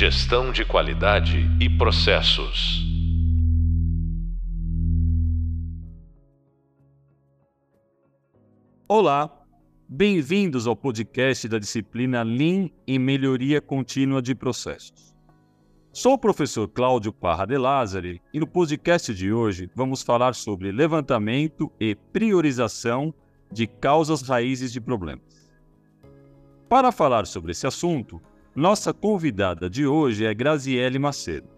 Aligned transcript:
Gestão 0.00 0.52
de 0.52 0.64
qualidade 0.64 1.38
e 1.60 1.68
processos. 1.68 2.86
Olá, 8.86 9.28
bem-vindos 9.88 10.68
ao 10.68 10.76
podcast 10.76 11.48
da 11.48 11.58
disciplina 11.58 12.22
Lean 12.22 12.70
e 12.86 12.96
Melhoria 12.96 13.60
Contínua 13.60 14.22
de 14.22 14.36
Processos. 14.36 15.16
Sou 15.92 16.12
o 16.12 16.18
professor 16.18 16.68
Cláudio 16.68 17.12
Parra 17.12 17.44
de 17.44 17.58
Lázari 17.58 18.22
e 18.32 18.38
no 18.38 18.46
podcast 18.46 19.12
de 19.12 19.32
hoje 19.32 19.68
vamos 19.74 20.04
falar 20.04 20.36
sobre 20.36 20.70
levantamento 20.70 21.72
e 21.80 21.96
priorização 21.96 23.12
de 23.50 23.66
causas 23.66 24.22
raízes 24.22 24.72
de 24.72 24.80
problemas. 24.80 25.52
Para 26.68 26.92
falar 26.92 27.26
sobre 27.26 27.50
esse 27.50 27.66
assunto, 27.66 28.22
nossa 28.58 28.92
convidada 28.92 29.70
de 29.70 29.86
hoje 29.86 30.26
é 30.26 30.34
Graziele 30.34 30.98
Macedo. 30.98 31.48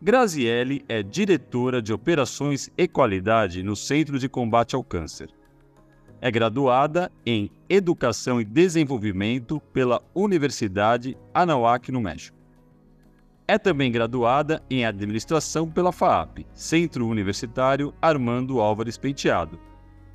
Graziele 0.00 0.84
é 0.88 1.02
diretora 1.02 1.82
de 1.82 1.92
Operações 1.92 2.70
e 2.76 2.88
Qualidade 2.88 3.62
no 3.62 3.76
Centro 3.76 4.18
de 4.18 4.28
Combate 4.28 4.74
ao 4.74 4.82
Câncer 4.82 5.30
é 6.20 6.30
graduada 6.30 7.10
em 7.24 7.50
Educação 7.68 8.40
e 8.40 8.44
Desenvolvimento 8.44 9.60
pela 9.72 10.02
Universidade 10.14 11.16
Anahuac, 11.32 11.90
no 11.90 12.00
México. 12.00 12.36
É 13.48 13.58
também 13.58 13.90
graduada 13.90 14.62
em 14.70 14.84
Administração 14.84 15.68
pela 15.68 15.90
FAAP, 15.90 16.46
Centro 16.52 17.06
Universitário 17.06 17.92
Armando 18.00 18.60
Álvares 18.60 18.98
Penteado, 18.98 19.58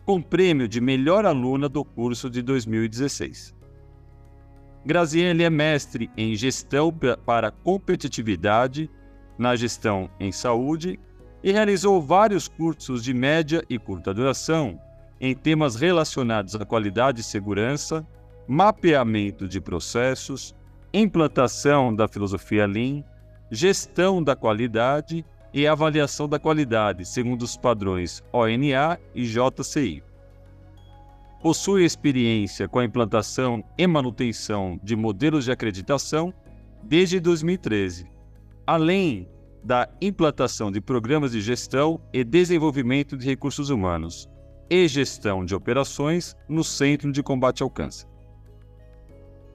com 0.06 0.22
prêmio 0.22 0.68
de 0.68 0.80
melhor 0.80 1.26
aluna 1.26 1.68
do 1.68 1.84
curso 1.84 2.30
de 2.30 2.42
2016. 2.42 3.54
Graziele 4.86 5.44
é 5.44 5.50
mestre 5.50 6.12
em 6.16 6.36
Gestão 6.36 6.94
para 7.26 7.50
Competitividade, 7.50 8.88
na 9.36 9.56
Gestão 9.56 10.10
em 10.20 10.32
Saúde 10.32 11.00
e 11.44 11.52
realizou 11.52 12.00
vários 12.00 12.48
cursos 12.48 13.04
de 13.04 13.14
média 13.14 13.64
e 13.68 13.80
curta 13.80 14.14
duração 14.14 14.80
em 15.20 15.34
temas 15.34 15.76
relacionados 15.76 16.56
à 16.56 16.64
qualidade 16.66 17.22
e 17.22 17.24
segurança, 17.24 18.06
mapeamento 18.48 19.48
de 19.48 19.60
processos, 19.60 20.56
implantação 20.94 21.94
da 21.94 22.08
filosofia 22.08 22.68
Lean, 22.68 23.04
gestão 23.50 24.24
da 24.24 24.36
qualidade 24.36 25.26
e 25.52 25.66
avaliação 25.66 26.30
da 26.30 26.38
qualidade 26.38 27.06
segundo 27.06 27.42
os 27.42 27.58
padrões 27.58 28.24
ONA 28.32 29.00
e 29.16 29.24
JCI. 29.24 30.04
Possui 31.46 31.86
experiência 31.86 32.68
com 32.68 32.80
a 32.80 32.86
implantação 32.86 33.64
e 33.78 33.86
manutenção 33.86 34.80
de 34.82 34.96
modelos 34.96 35.46
de 35.46 35.52
acreditação 35.52 36.34
desde 36.82 37.20
2013, 37.20 38.10
além 38.66 39.30
da 39.64 39.88
implantação 40.02 40.72
de 40.72 40.82
programas 40.82 41.34
de 41.34 41.42
gestão 41.42 42.02
e 42.12 42.24
desenvolvimento 42.24 43.16
de 43.16 43.28
recursos 43.28 43.70
humanos, 43.70 44.28
e 44.72 44.88
Gestão 44.88 45.46
de 45.46 45.54
Operações 45.54 46.36
no 46.50 46.64
Centro 46.64 47.12
de 47.12 47.22
Combate 47.22 47.62
ao 47.62 47.70
Câncer. 47.70 48.08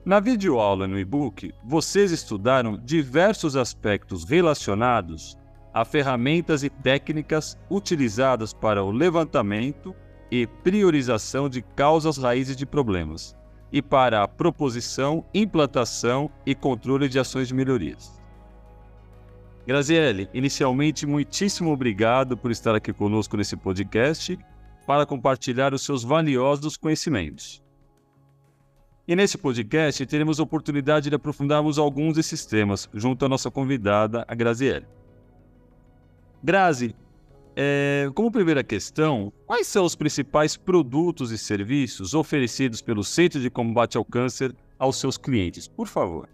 Na 0.05 0.21
videoaula 0.21 0.87
no 0.87 0.97
e-book, 0.97 1.51
vocês 1.61 2.13
estudaram 2.13 2.77
diversos 2.77 3.57
aspectos 3.57 4.23
relacionados 4.23 5.37
a 5.73 5.83
ferramentas 5.83 6.63
e 6.63 6.69
técnicas 6.69 7.57
utilizadas 7.69 8.53
para 8.53 8.81
o 8.81 8.91
levantamento 8.91 9.93
e 10.31 10.47
priorização 10.47 11.49
de 11.49 11.61
causas 11.61 12.17
raízes 12.17 12.55
de 12.55 12.65
problemas 12.65 13.35
e 13.71 13.81
para 13.81 14.23
a 14.23 14.27
proposição, 14.27 15.25
implantação 15.33 16.31
e 16.45 16.55
controle 16.55 17.07
de 17.09 17.19
ações 17.19 17.49
de 17.49 17.53
melhorias. 17.53 18.19
Graziele, 19.65 20.29
inicialmente, 20.33 21.05
muitíssimo 21.05 21.71
obrigado 21.71 22.35
por 22.35 22.49
estar 22.49 22.73
aqui 22.73 22.91
conosco 22.91 23.37
nesse 23.37 23.55
podcast 23.55 24.37
para 24.87 25.05
compartilhar 25.05 25.73
os 25.73 25.83
seus 25.83 26.03
valiosos 26.03 26.75
conhecimentos. 26.75 27.61
E 29.07 29.15
nesse 29.15 29.37
podcast 29.37 30.05
teremos 30.05 30.39
a 30.39 30.43
oportunidade 30.43 31.09
de 31.09 31.15
aprofundarmos 31.15 31.77
alguns 31.77 32.15
desses 32.15 32.45
temas 32.45 32.89
junto 32.93 33.25
à 33.25 33.29
nossa 33.29 33.51
convidada, 33.51 34.25
a 34.27 34.33
Graziele. 34.33 34.85
Grazi, 36.43 36.95
é, 37.55 38.09
como 38.13 38.31
primeira 38.31 38.63
questão, 38.63 39.31
quais 39.45 39.67
são 39.67 39.85
os 39.85 39.95
principais 39.95 40.55
produtos 40.55 41.31
e 41.31 41.37
serviços 41.37 42.13
oferecidos 42.13 42.81
pelo 42.81 43.03
Centro 43.03 43.39
de 43.39 43.49
Combate 43.49 43.97
ao 43.97 44.05
Câncer 44.05 44.55
aos 44.79 44.97
seus 44.97 45.17
clientes? 45.17 45.67
Por 45.67 45.87
favor. 45.87 46.29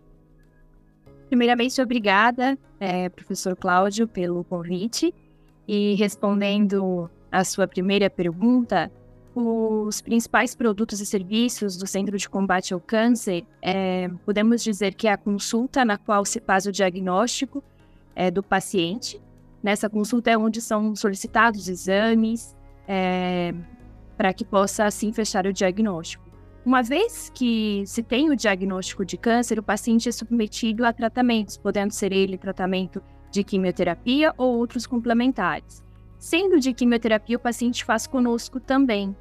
Primeiramente, 1.27 1.81
obrigada, 1.81 2.57
é, 2.79 3.09
professor 3.09 3.55
Cláudio, 3.55 4.07
pelo 4.07 4.43
convite. 4.43 5.13
E 5.67 5.95
respondendo 5.95 7.09
a 7.29 7.43
sua 7.43 7.67
primeira 7.67 8.09
pergunta, 8.09 8.89
os 9.35 10.01
principais 10.01 10.55
produtos 10.55 11.01
e 11.01 11.05
serviços 11.05 11.75
do 11.77 11.85
Centro 11.85 12.17
de 12.17 12.29
Combate 12.29 12.73
ao 12.73 12.79
Câncer, 12.79 13.43
é, 13.61 14.09
podemos 14.25 14.63
dizer 14.63 14.93
que 14.93 15.07
é 15.07 15.11
a 15.11 15.17
consulta 15.17 15.83
na 15.83 15.97
qual 15.97 16.23
se 16.25 16.39
faz 16.39 16.65
o 16.65 16.71
diagnóstico 16.71 17.63
é, 18.15 18.31
do 18.31 18.41
paciente. 18.41 19.21
Nessa 19.67 19.89
consulta 19.89 20.31
é 20.31 20.37
onde 20.37 20.61
são 20.61 20.95
solicitados 20.95 21.67
exames 21.67 22.55
é, 22.87 23.53
para 24.15 24.31
que 24.31 24.45
possa 24.45 24.85
assim 24.85 25.11
fechar 25.11 25.45
o 25.45 25.51
diagnóstico. 25.51 26.23
Uma 26.65 26.81
vez 26.81 27.29
que 27.35 27.83
se 27.85 28.01
tem 28.01 28.29
o 28.29 28.35
diagnóstico 28.37 29.03
de 29.03 29.17
câncer, 29.17 29.59
o 29.59 29.63
paciente 29.63 30.07
é 30.07 30.11
submetido 30.13 30.85
a 30.85 30.93
tratamentos, 30.93 31.57
podendo 31.57 31.91
ser 31.91 32.13
ele 32.13 32.37
tratamento 32.37 33.03
de 33.29 33.43
quimioterapia 33.43 34.33
ou 34.37 34.57
outros 34.57 34.87
complementares. 34.87 35.83
Sendo 36.17 36.61
de 36.61 36.73
quimioterapia, 36.73 37.35
o 37.35 37.41
paciente 37.41 37.83
faz 37.83 38.07
conosco 38.07 38.61
também. 38.61 39.13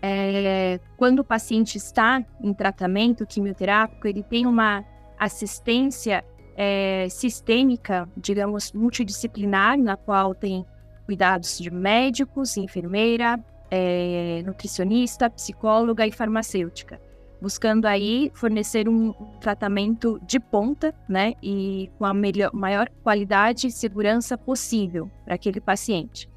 É, 0.00 0.80
quando 0.96 1.18
o 1.18 1.24
paciente 1.24 1.76
está 1.76 2.24
em 2.42 2.54
tratamento 2.54 3.26
quimioterápico, 3.26 4.08
ele 4.08 4.22
tem 4.22 4.46
uma 4.46 4.82
assistência 5.20 6.24
é, 6.56 7.06
sistêmica, 7.10 8.08
digamos, 8.16 8.72
multidisciplinar, 8.72 9.78
na 9.78 9.96
qual 9.96 10.34
tem 10.34 10.64
cuidados 11.06 11.58
de 11.58 11.70
médicos, 11.70 12.56
enfermeira, 12.56 13.38
é, 13.70 14.42
nutricionista, 14.44 15.30
psicóloga 15.30 16.06
e 16.06 16.12
farmacêutica 16.12 17.00
buscando 17.42 17.86
aí 17.86 18.30
fornecer 18.34 18.88
um 18.88 19.12
tratamento 19.40 20.20
de 20.24 20.38
ponta, 20.38 20.94
né, 21.08 21.34
e 21.42 21.90
com 21.98 22.04
a 22.04 22.14
melhor, 22.14 22.52
maior 22.54 22.88
qualidade 23.02 23.66
e 23.66 23.72
segurança 23.72 24.38
possível 24.38 25.10
para 25.24 25.34
aquele 25.34 25.60
paciente. 25.60 26.30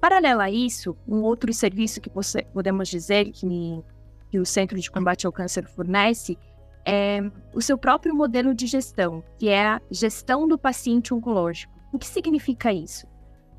Paralelo 0.00 0.40
a 0.40 0.48
isso, 0.48 0.96
um 1.08 1.22
outro 1.22 1.52
serviço 1.52 2.00
que 2.00 2.08
você, 2.08 2.42
podemos 2.52 2.88
dizer 2.88 3.32
que, 3.32 3.82
que 4.30 4.38
o 4.38 4.46
Centro 4.46 4.78
de 4.78 4.88
Combate 4.88 5.26
ao 5.26 5.32
Câncer 5.32 5.66
fornece 5.66 6.38
é 6.84 7.22
o 7.52 7.60
seu 7.60 7.78
próprio 7.78 8.14
modelo 8.14 8.54
de 8.54 8.66
gestão, 8.66 9.22
que 9.38 9.48
é 9.48 9.66
a 9.66 9.80
gestão 9.90 10.46
do 10.46 10.58
paciente 10.58 11.14
oncológico. 11.14 11.72
O 11.92 11.98
que 11.98 12.06
significa 12.06 12.72
isso? 12.72 13.06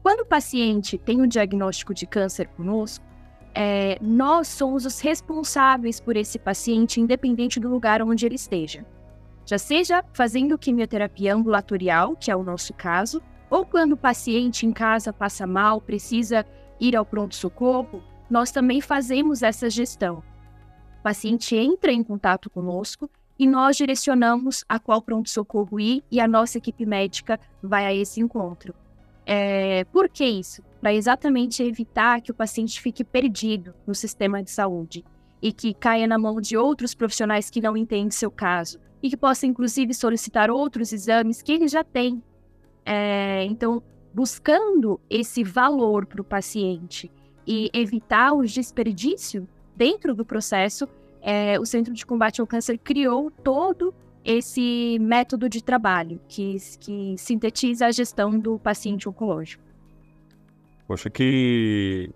Quando 0.04 0.22
o 0.22 0.26
paciente 0.26 0.98
tem 0.98 1.22
um 1.22 1.28
diagnóstico 1.28 1.94
de 1.94 2.06
câncer 2.06 2.48
conosco, 2.50 3.04
é, 3.56 3.98
nós 4.02 4.50
somos 4.50 4.86
os 4.86 5.00
responsáveis 5.00 6.00
por 6.00 6.18
esse 6.18 6.38
paciente, 6.38 7.00
independente 7.00 7.60
do 7.60 7.70
lugar 7.70 8.02
onde 8.02 8.26
ele 8.26 8.36
esteja. 8.36 8.86
Já 9.46 9.58
seja 9.58 10.04
fazendo 10.14 10.58
quimioterapia 10.58 11.34
ambulatorial, 11.34 12.16
que 12.16 12.30
é 12.30 12.36
o 12.36 12.44
nosso 12.44 12.74
caso, 12.74 13.22
ou 13.50 13.66
quando 13.66 13.94
o 13.94 13.98
paciente 13.98 14.66
em 14.66 14.72
casa 14.74 15.14
passa 15.14 15.48
mal, 15.48 15.80
precisa 15.80 16.46
ir 16.80 16.96
ao 16.96 17.06
pronto-socorro, 17.06 18.04
nós 18.30 18.52
também 18.52 18.82
fazemos 18.82 19.42
essa 19.44 19.70
gestão. 19.70 20.22
Paciente 21.06 21.56
entra 21.56 21.92
em 21.92 22.02
contato 22.02 22.50
conosco 22.50 23.08
e 23.38 23.46
nós 23.46 23.78
direcionamos 23.78 24.66
a 24.68 24.80
qual 24.80 25.00
pronto-socorro 25.04 25.80
ir 25.80 26.04
e 26.10 26.20
a 26.20 26.28
nossa 26.28 26.58
equipe 26.58 26.84
médica 26.84 27.40
vai 27.62 27.86
a 27.86 27.94
esse 27.94 28.20
encontro. 28.20 28.74
É, 29.24 29.84
por 29.84 30.10
que 30.10 30.26
isso? 30.26 30.64
Para 30.82 30.96
exatamente 30.96 31.62
evitar 31.62 32.22
que 32.22 32.32
o 32.32 32.34
paciente 32.34 32.82
fique 32.82 33.04
perdido 33.04 33.76
no 33.86 33.94
sistema 33.94 34.42
de 34.42 34.50
saúde 34.50 35.06
e 35.44 35.54
que 35.54 35.76
caia 35.76 36.08
na 36.08 36.18
mão 36.18 36.42
de 36.42 36.58
outros 36.58 36.96
profissionais 36.96 37.52
que 37.52 37.62
não 37.62 37.78
entendem 37.78 38.10
seu 38.10 38.32
caso 38.32 38.80
e 39.04 39.08
que 39.08 39.16
possa, 39.16 39.46
inclusive, 39.46 39.94
solicitar 39.94 40.50
outros 40.50 40.92
exames 40.92 41.40
que 41.40 41.52
ele 41.52 41.68
já 41.68 41.84
tem. 41.84 42.20
É, 42.84 43.46
então, 43.46 43.84
buscando 44.12 45.00
esse 45.08 45.44
valor 45.44 46.08
para 46.08 46.22
o 46.22 46.26
paciente 46.26 47.12
e 47.46 47.70
evitar 47.76 48.34
o 48.34 48.44
desperdício 48.44 49.48
dentro 49.76 50.14
do 50.14 50.26
processo, 50.26 50.88
é, 51.22 51.60
o 51.60 51.66
Centro 51.66 51.94
de 51.94 52.06
Combate 52.06 52.42
ao 52.42 52.48
Câncer 52.48 52.78
criou 52.78 53.32
todo 53.32 53.94
esse 54.24 54.98
método 55.00 55.48
de 55.48 55.64
trabalho 55.64 56.20
que, 56.28 56.58
que 56.80 57.16
sintetiza 57.18 57.86
a 57.86 57.92
gestão 57.92 58.38
do 58.38 58.58
paciente 58.58 59.08
oncológico. 59.08 59.64
Poxa, 60.88 61.10
que 61.10 62.10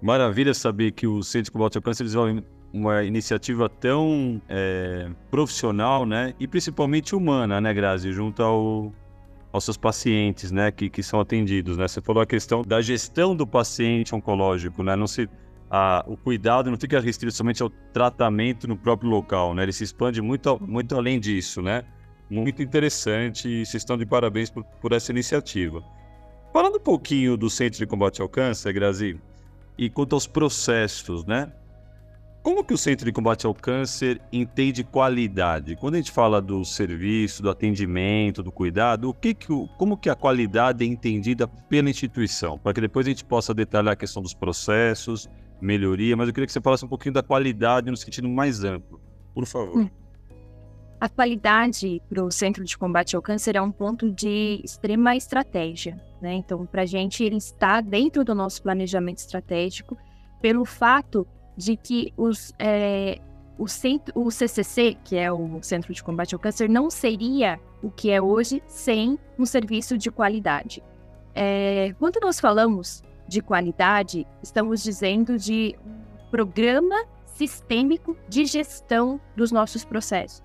maravilha 0.00 0.52
saber 0.52 0.92
que 0.92 1.06
o 1.06 1.22
Centro 1.22 1.46
de 1.46 1.50
Combate 1.50 1.76
ao 1.76 1.82
Câncer 1.82 2.04
desenvolve 2.04 2.44
uma 2.72 3.04
iniciativa 3.04 3.68
tão 3.68 4.42
é, 4.48 5.08
profissional, 5.30 6.04
né? 6.04 6.34
E 6.40 6.48
principalmente 6.48 7.14
humana, 7.14 7.60
né, 7.60 7.72
Grazi? 7.72 8.12
Junto 8.12 8.42
ao, 8.42 8.92
aos 9.52 9.64
seus 9.64 9.76
pacientes, 9.76 10.50
né? 10.50 10.72
Que, 10.72 10.90
que 10.90 11.02
são 11.02 11.20
atendidos, 11.20 11.76
né? 11.76 11.86
Você 11.86 12.00
falou 12.00 12.20
a 12.20 12.26
questão 12.26 12.62
da 12.62 12.82
gestão 12.82 13.34
do 13.34 13.46
paciente 13.46 14.12
oncológico, 14.12 14.82
né? 14.82 14.96
Não 14.96 15.06
se, 15.06 15.28
a, 15.76 16.04
o 16.06 16.16
cuidado 16.16 16.70
não 16.70 16.78
fica 16.78 17.00
restrito 17.00 17.34
somente 17.34 17.60
ao 17.60 17.68
tratamento 17.68 18.68
no 18.68 18.76
próprio 18.76 19.10
local, 19.10 19.52
né? 19.54 19.64
Ele 19.64 19.72
se 19.72 19.82
expande 19.82 20.22
muito, 20.22 20.56
muito 20.64 20.96
além 20.96 21.18
disso, 21.18 21.60
né? 21.60 21.82
Muito 22.30 22.62
interessante 22.62 23.48
e 23.48 23.66
vocês 23.66 23.82
estão 23.82 23.98
de 23.98 24.06
parabéns 24.06 24.50
por, 24.50 24.62
por 24.80 24.92
essa 24.92 25.10
iniciativa. 25.10 25.82
Falando 26.52 26.76
um 26.76 26.80
pouquinho 26.80 27.36
do 27.36 27.50
Centro 27.50 27.80
de 27.80 27.86
Combate 27.86 28.22
ao 28.22 28.28
Câncer, 28.28 28.72
Grazi, 28.72 29.20
e 29.76 29.90
quanto 29.90 30.14
aos 30.14 30.28
processos, 30.28 31.24
né? 31.24 31.52
Como 32.40 32.62
que 32.62 32.72
o 32.72 32.78
Centro 32.78 33.04
de 33.04 33.10
Combate 33.10 33.44
ao 33.44 33.52
Câncer 33.52 34.20
entende 34.32 34.84
qualidade? 34.84 35.74
Quando 35.74 35.94
a 35.94 35.96
gente 35.96 36.12
fala 36.12 36.40
do 36.40 36.64
serviço, 36.64 37.42
do 37.42 37.50
atendimento, 37.50 38.44
do 38.44 38.52
cuidado, 38.52 39.08
o 39.08 39.14
que 39.14 39.34
que 39.34 39.48
como 39.76 39.96
que 39.96 40.08
a 40.08 40.14
qualidade 40.14 40.84
é 40.84 40.86
entendida 40.86 41.48
pela 41.48 41.90
instituição? 41.90 42.60
Para 42.60 42.74
que 42.74 42.80
depois 42.80 43.06
a 43.06 43.10
gente 43.10 43.24
possa 43.24 43.52
detalhar 43.52 43.94
a 43.94 43.96
questão 43.96 44.22
dos 44.22 44.34
processos, 44.34 45.28
melhoria, 45.60 46.16
mas 46.16 46.28
eu 46.28 46.34
queria 46.34 46.46
que 46.46 46.52
você 46.52 46.60
falasse 46.60 46.84
um 46.84 46.88
pouquinho 46.88 47.14
da 47.14 47.22
qualidade 47.22 47.90
no 47.90 47.96
sentido 47.96 48.28
mais 48.28 48.64
amplo. 48.64 49.00
Por 49.34 49.46
favor. 49.46 49.78
Hum. 49.78 49.90
A 51.00 51.08
qualidade 51.08 52.00
para 52.08 52.24
o 52.24 52.30
Centro 52.30 52.64
de 52.64 52.78
Combate 52.78 53.14
ao 53.14 53.20
Câncer 53.20 53.56
é 53.56 53.60
um 53.60 53.70
ponto 53.70 54.10
de 54.10 54.60
extrema 54.64 55.14
estratégia. 55.16 56.00
Né? 56.20 56.34
Então, 56.34 56.64
para 56.64 56.82
a 56.82 56.86
gente, 56.86 57.22
ele 57.22 57.36
está 57.36 57.80
dentro 57.80 58.24
do 58.24 58.34
nosso 58.34 58.62
planejamento 58.62 59.18
estratégico 59.18 59.98
pelo 60.40 60.64
fato 60.64 61.26
de 61.56 61.76
que 61.76 62.12
os, 62.16 62.52
é, 62.58 63.20
o, 63.58 63.68
centro, 63.68 64.12
o 64.18 64.30
CCC, 64.30 64.96
que 65.04 65.16
é 65.16 65.30
o 65.30 65.62
Centro 65.62 65.92
de 65.92 66.02
Combate 66.02 66.34
ao 66.34 66.38
Câncer, 66.38 66.68
não 66.68 66.88
seria 66.90 67.60
o 67.82 67.90
que 67.90 68.10
é 68.10 68.22
hoje 68.22 68.62
sem 68.66 69.18
um 69.38 69.44
serviço 69.44 69.98
de 69.98 70.10
qualidade. 70.10 70.82
É, 71.34 71.94
quando 71.98 72.18
nós 72.22 72.40
falamos 72.40 73.02
de 73.26 73.40
qualidade, 73.40 74.26
estamos 74.42 74.82
dizendo 74.82 75.38
de 75.38 75.76
programa 76.30 76.96
sistêmico 77.24 78.16
de 78.28 78.44
gestão 78.44 79.20
dos 79.36 79.50
nossos 79.50 79.84
processos. 79.84 80.42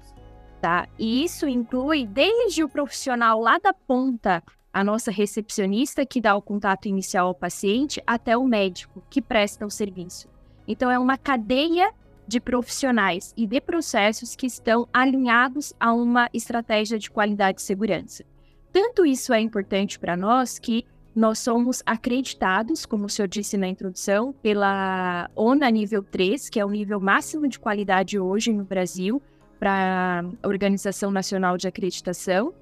Tá? 0.61 0.87
E 0.97 1.23
isso 1.23 1.47
inclui 1.47 2.05
desde 2.05 2.63
o 2.63 2.69
profissional 2.69 3.39
lá 3.39 3.57
da 3.57 3.73
ponta, 3.73 4.43
a 4.73 4.83
nossa 4.83 5.09
recepcionista 5.09 6.05
que 6.05 6.19
dá 6.19 6.35
o 6.35 6.41
contato 6.41 6.87
inicial 6.87 7.27
ao 7.27 7.35
paciente, 7.35 8.01
até 8.05 8.37
o 8.37 8.43
médico 8.43 9.01
que 9.09 9.21
presta 9.21 9.65
o 9.65 9.71
serviço. 9.71 10.27
Então, 10.67 10.91
é 10.91 10.99
uma 10.99 11.17
cadeia 11.17 11.91
de 12.27 12.39
profissionais 12.39 13.33
e 13.35 13.47
de 13.47 13.59
processos 13.59 14.35
que 14.35 14.45
estão 14.45 14.87
alinhados 14.93 15.73
a 15.79 15.91
uma 15.91 16.29
estratégia 16.31 16.99
de 16.99 17.09
qualidade 17.09 17.61
e 17.61 17.63
segurança. 17.63 18.23
Tanto 18.71 19.03
isso 19.03 19.33
é 19.33 19.39
importante 19.39 19.97
para 19.97 20.15
nós 20.15 20.59
que 20.59 20.85
nós 21.15 21.39
somos 21.39 21.81
acreditados, 21.85 22.85
como 22.85 23.05
o 23.05 23.09
senhor 23.09 23.27
disse 23.27 23.57
na 23.57 23.67
introdução, 23.67 24.33
pela 24.41 25.29
ONA 25.35 25.69
nível 25.69 26.03
3, 26.03 26.49
que 26.49 26.59
é 26.59 26.65
o 26.65 26.69
nível 26.69 26.99
máximo 26.99 27.47
de 27.47 27.59
qualidade 27.59 28.19
hoje 28.19 28.53
no 28.53 28.63
Brasil, 28.63 29.21
para 29.59 30.23
a 30.41 30.47
Organização 30.47 31.11
Nacional 31.11 31.57
de 31.57 31.67
Acreditação. 31.67 32.53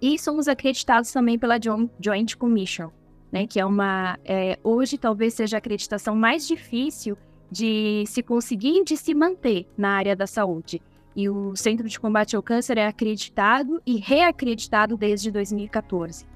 E 0.00 0.18
somos 0.18 0.48
acreditados 0.48 1.10
também 1.12 1.38
pela 1.38 1.58
Joint 2.00 2.36
Commission, 2.36 2.90
né, 3.30 3.46
que 3.46 3.60
é 3.60 3.64
uma. 3.64 4.18
É, 4.24 4.58
hoje 4.62 4.96
talvez 4.96 5.34
seja 5.34 5.56
a 5.56 5.58
acreditação 5.58 6.14
mais 6.14 6.46
difícil 6.46 7.18
de 7.50 8.04
se 8.06 8.22
conseguir 8.22 8.78
e 8.78 8.84
de 8.84 8.96
se 8.96 9.14
manter 9.14 9.66
na 9.76 9.90
área 9.90 10.14
da 10.14 10.26
saúde. 10.26 10.80
E 11.14 11.28
o 11.28 11.56
Centro 11.56 11.88
de 11.88 11.98
Combate 11.98 12.36
ao 12.36 12.42
Câncer 12.42 12.78
é 12.78 12.86
acreditado 12.86 13.82
e 13.84 13.96
reacreditado 13.96 14.96
desde 14.96 15.30
2014. 15.30 16.29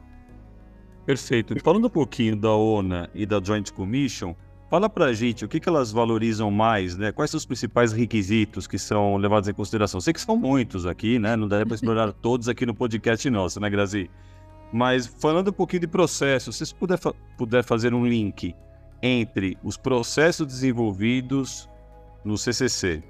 Perfeito. 1.06 1.55
Falando 1.62 1.87
um 1.87 1.91
pouquinho 1.91 2.37
da 2.37 2.55
ONA 2.55 3.11
e 3.15 3.27
da 3.27 3.41
Joint 3.43 3.71
Commission, 3.73 4.35
fala 4.71 4.89
pra 4.89 5.12
gente 5.12 5.45
o 5.45 5.49
que, 5.49 5.61
que 5.61 5.69
elas 5.69 5.93
valorizam 5.93 6.51
mais, 6.51 6.97
né? 6.97 7.12
Quais 7.12 7.31
são 7.31 7.39
os 7.39 7.45
principais 7.45 7.93
requisitos 7.93 8.67
que 8.67 8.79
são 8.79 9.17
levados 9.17 9.49
em 9.49 9.53
consideração? 9.53 10.01
Sei 10.01 10.12
que 10.12 10.21
são 10.21 10.37
muitos 10.37 10.87
aqui, 10.87 11.19
né? 11.19 11.37
Não 11.37 11.47
dá 11.47 11.65
para 11.65 11.75
explorar 11.75 12.12
todos 12.23 12.49
aqui 12.49 12.65
no 12.65 12.75
podcast 12.75 13.29
nosso, 13.29 13.61
né, 13.61 13.69
Grazi? 13.69 14.11
Mas 14.73 15.06
falando 15.06 15.49
um 15.49 15.53
pouquinho 15.53 15.81
de 15.81 15.87
processo, 15.87 16.53
se 16.53 16.65
você 16.65 16.75
puder, 16.75 16.99
fa 16.99 17.15
puder 17.37 17.62
fazer 17.62 17.93
um 17.95 18.07
link 18.07 18.55
entre 19.03 19.59
os 19.62 19.77
processos 19.77 20.47
desenvolvidos 20.47 21.69
no 22.25 22.39
CCC 22.39 23.03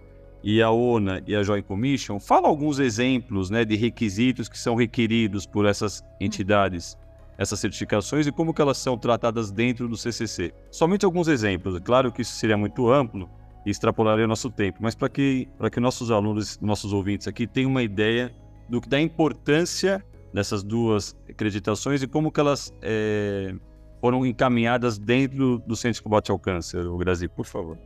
e 0.43 0.61
a 0.61 0.71
ONA 0.71 1.23
e 1.27 1.35
a 1.35 1.43
Joint 1.43 1.65
Commission, 1.65 2.21
fala 2.21 2.49
alguns 2.49 2.79
exemplos 2.79 3.49
né, 3.49 3.65
de 3.65 3.77
requisitos 3.77 4.49
que 4.49 4.59
são 4.59 4.75
requeridos 4.75 5.47
por 5.47 5.65
essas 5.65 6.05
entidades, 6.21 6.99
essas 7.37 7.59
certificações 7.59 8.27
e 8.27 8.33
como 8.33 8.55
que 8.55 8.63
elas 8.63 8.79
são 8.79 8.97
tratadas 8.97 9.51
dentro 9.51 9.89
do 9.89 9.97
CCC. 9.97 10.53
Somente 10.71 11.05
alguns 11.05 11.29
exemplos, 11.29 11.77
é 11.77 11.81
claro 11.81 12.13
que 12.13 12.23
isso 12.23 12.35
seria 12.35 12.57
muito 12.57 12.91
amplo 12.91 13.29
e 13.67 13.71
extrapolaria 13.71 14.25
o 14.25 14.29
nosso 14.29 14.51
tempo, 14.51 14.79
mas 14.81 14.95
para 14.95 15.09
que, 15.09 15.49
que 15.73 15.81
nossos 15.81 16.11
alunos, 16.11 16.59
nossos 16.61 16.93
ouvintes 16.93 17.27
aqui 17.27 17.47
tenham 17.47 17.71
uma 17.71 17.83
ideia 17.83 18.35
do 18.69 18.81
da 18.81 19.01
importância 19.01 20.05
dessas 20.33 20.63
duas 20.63 21.17
acreditações 21.29 22.03
e 22.03 22.09
como 22.09 22.31
que 22.31 22.41
elas 22.41 22.75
é, 22.83 23.55
foram 24.01 24.27
encaminhadas 24.27 24.99
dentro 24.99 25.59
do 25.61 25.77
Centro 25.77 25.97
de 25.97 26.03
Combate 26.03 26.31
ao 26.31 26.39
Câncer, 26.39 26.87
o 26.87 26.97
Brasil, 26.97 27.31
por 27.31 27.47
favor. 27.47 27.79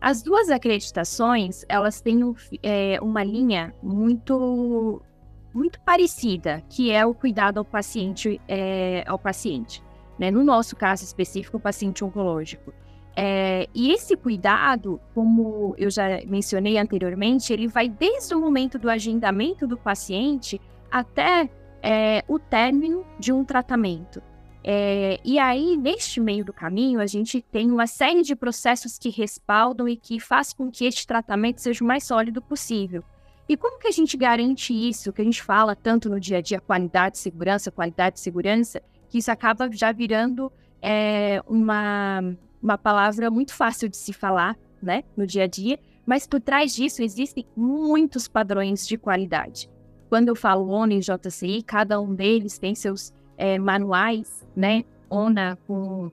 As 0.00 0.20
duas 0.20 0.50
acreditações, 0.50 1.64
elas 1.68 2.00
têm 2.00 2.20
é, 2.60 2.98
uma 3.00 3.22
linha 3.22 3.72
muito 3.80 5.00
muito 5.54 5.80
parecida, 5.80 6.62
que 6.68 6.90
é 6.90 7.04
o 7.04 7.14
cuidado 7.14 7.58
ao 7.58 7.64
paciente, 7.64 8.40
é, 8.48 9.04
ao 9.06 9.18
paciente. 9.18 9.82
Né? 10.18 10.30
No 10.30 10.44
nosso 10.44 10.76
caso 10.76 11.04
específico, 11.04 11.56
o 11.56 11.60
paciente 11.60 12.04
oncológico. 12.04 12.72
É, 13.14 13.68
e 13.74 13.92
esse 13.92 14.16
cuidado, 14.16 15.00
como 15.14 15.74
eu 15.76 15.90
já 15.90 16.22
mencionei 16.26 16.78
anteriormente, 16.78 17.52
ele 17.52 17.68
vai 17.68 17.88
desde 17.88 18.34
o 18.34 18.40
momento 18.40 18.78
do 18.78 18.88
agendamento 18.88 19.66
do 19.66 19.76
paciente 19.76 20.60
até 20.90 21.50
é, 21.82 22.24
o 22.26 22.38
término 22.38 23.04
de 23.18 23.32
um 23.32 23.44
tratamento. 23.44 24.22
É, 24.64 25.18
e 25.24 25.38
aí, 25.38 25.76
neste 25.76 26.20
meio 26.20 26.44
do 26.44 26.52
caminho, 26.52 27.00
a 27.00 27.06
gente 27.06 27.42
tem 27.42 27.70
uma 27.70 27.86
série 27.86 28.22
de 28.22 28.36
processos 28.36 28.96
que 28.96 29.10
respaldam 29.10 29.88
e 29.88 29.96
que 29.96 30.20
faz 30.20 30.52
com 30.52 30.70
que 30.70 30.84
este 30.84 31.06
tratamento 31.06 31.60
seja 31.60 31.82
o 31.82 31.86
mais 31.86 32.04
sólido 32.04 32.40
possível. 32.40 33.02
E 33.52 33.56
como 33.58 33.78
que 33.78 33.86
a 33.86 33.90
gente 33.90 34.16
garante 34.16 34.72
isso, 34.72 35.12
que 35.12 35.20
a 35.20 35.24
gente 35.24 35.42
fala 35.42 35.76
tanto 35.76 36.08
no 36.08 36.18
dia 36.18 36.38
a 36.38 36.40
dia, 36.40 36.58
qualidade, 36.58 37.18
segurança, 37.18 37.70
qualidade, 37.70 38.18
segurança, 38.18 38.80
que 39.10 39.18
isso 39.18 39.30
acaba 39.30 39.70
já 39.70 39.92
virando 39.92 40.50
é, 40.80 41.38
uma, 41.46 42.34
uma 42.62 42.78
palavra 42.78 43.30
muito 43.30 43.52
fácil 43.52 43.90
de 43.90 43.96
se 43.98 44.10
falar, 44.14 44.56
né, 44.82 45.04
no 45.14 45.26
dia 45.26 45.44
a 45.44 45.46
dia, 45.46 45.78
mas 46.06 46.26
por 46.26 46.40
trás 46.40 46.74
disso 46.74 47.02
existem 47.02 47.44
muitos 47.54 48.26
padrões 48.26 48.88
de 48.88 48.96
qualidade. 48.96 49.68
Quando 50.08 50.28
eu 50.28 50.34
falo 50.34 50.70
ONU 50.70 50.94
e 50.94 51.00
JCI, 51.00 51.62
cada 51.62 52.00
um 52.00 52.14
deles 52.14 52.56
tem 52.58 52.74
seus 52.74 53.12
é, 53.36 53.58
manuais, 53.58 54.48
né? 54.56 54.82
ONA 55.10 55.58
com 55.66 56.10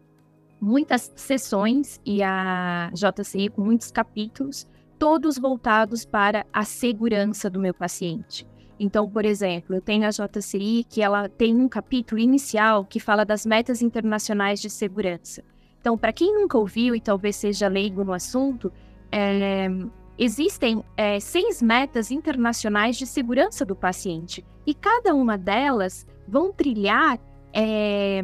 muitas 0.59 1.09
sessões 1.15 2.01
e 2.05 2.21
a 2.21 2.91
JCI 2.93 3.47
com 3.47 3.61
muitos 3.61 3.91
capítulos, 3.91 4.67
todos 4.99 5.39
voltados 5.39 6.05
para 6.05 6.45
a 6.51 6.65
segurança 6.65 7.49
do 7.49 7.59
meu 7.59 7.73
paciente. 7.73 8.45
Então, 8.77 9.09
por 9.09 9.25
exemplo, 9.25 9.75
eu 9.75 9.81
tenho 9.81 10.05
a 10.05 10.09
JCI 10.09 10.85
que 10.87 11.01
ela 11.01 11.27
tem 11.27 11.55
um 11.55 11.67
capítulo 11.67 12.19
inicial 12.19 12.85
que 12.85 12.99
fala 12.99 13.25
das 13.25 13.45
metas 13.45 13.81
internacionais 13.81 14.59
de 14.61 14.69
segurança. 14.69 15.43
Então, 15.79 15.97
para 15.97 16.13
quem 16.13 16.33
nunca 16.33 16.57
ouviu 16.57 16.93
e 16.93 17.01
talvez 17.01 17.37
seja 17.37 17.67
leigo 17.67 18.03
no 18.03 18.13
assunto, 18.13 18.71
é, 19.11 19.67
existem 20.17 20.83
é, 20.97 21.19
seis 21.19 21.61
metas 21.61 22.11
internacionais 22.11 22.97
de 22.97 23.05
segurança 23.05 23.65
do 23.65 23.75
paciente 23.75 24.45
e 24.67 24.73
cada 24.73 25.15
uma 25.15 25.37
delas 25.37 26.05
vão 26.27 26.51
trilhar 26.51 27.17
é, 27.53 28.21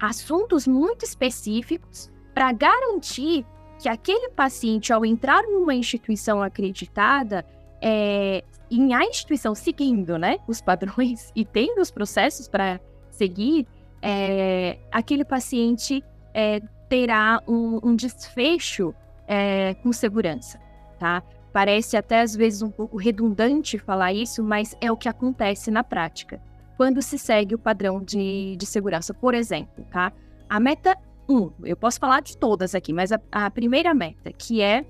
assuntos 0.00 0.66
muito 0.66 1.04
específicos 1.04 2.10
para 2.34 2.52
garantir 2.52 3.46
que 3.78 3.88
aquele 3.88 4.30
paciente, 4.30 4.92
ao 4.92 5.04
entrar 5.04 5.42
numa 5.42 5.74
instituição 5.74 6.42
acreditada, 6.42 7.44
é, 7.80 8.42
em 8.70 8.94
a 8.94 9.04
instituição 9.04 9.54
seguindo 9.54 10.18
né, 10.18 10.38
os 10.48 10.60
padrões 10.60 11.30
e 11.36 11.44
tendo 11.44 11.80
os 11.80 11.90
processos 11.90 12.48
para 12.48 12.80
seguir, 13.10 13.66
é, 14.00 14.78
aquele 14.90 15.24
paciente 15.24 16.02
é, 16.32 16.60
terá 16.88 17.42
um, 17.46 17.80
um 17.82 17.96
desfecho 17.96 18.94
é, 19.26 19.74
com 19.74 19.92
segurança, 19.92 20.60
tá? 20.98 21.22
Parece 21.52 21.96
até 21.96 22.20
às 22.20 22.34
vezes 22.34 22.62
um 22.62 22.70
pouco 22.70 22.96
redundante 22.96 23.78
falar 23.78 24.12
isso, 24.12 24.42
mas 24.42 24.76
é 24.80 24.90
o 24.90 24.96
que 24.96 25.08
acontece 25.08 25.70
na 25.70 25.84
prática 25.84 26.40
quando 26.76 27.00
se 27.00 27.18
segue 27.18 27.54
o 27.54 27.58
padrão 27.58 28.02
de, 28.02 28.56
de 28.56 28.66
segurança. 28.66 29.14
Por 29.14 29.34
exemplo, 29.34 29.84
tá? 29.90 30.12
A 30.48 30.58
meta 30.58 30.96
1, 31.28 31.52
eu 31.64 31.76
posso 31.76 31.98
falar 31.98 32.20
de 32.20 32.36
todas 32.36 32.74
aqui, 32.74 32.92
mas 32.92 33.12
a, 33.12 33.20
a 33.30 33.50
primeira 33.50 33.94
meta, 33.94 34.32
que 34.32 34.60
é 34.60 34.84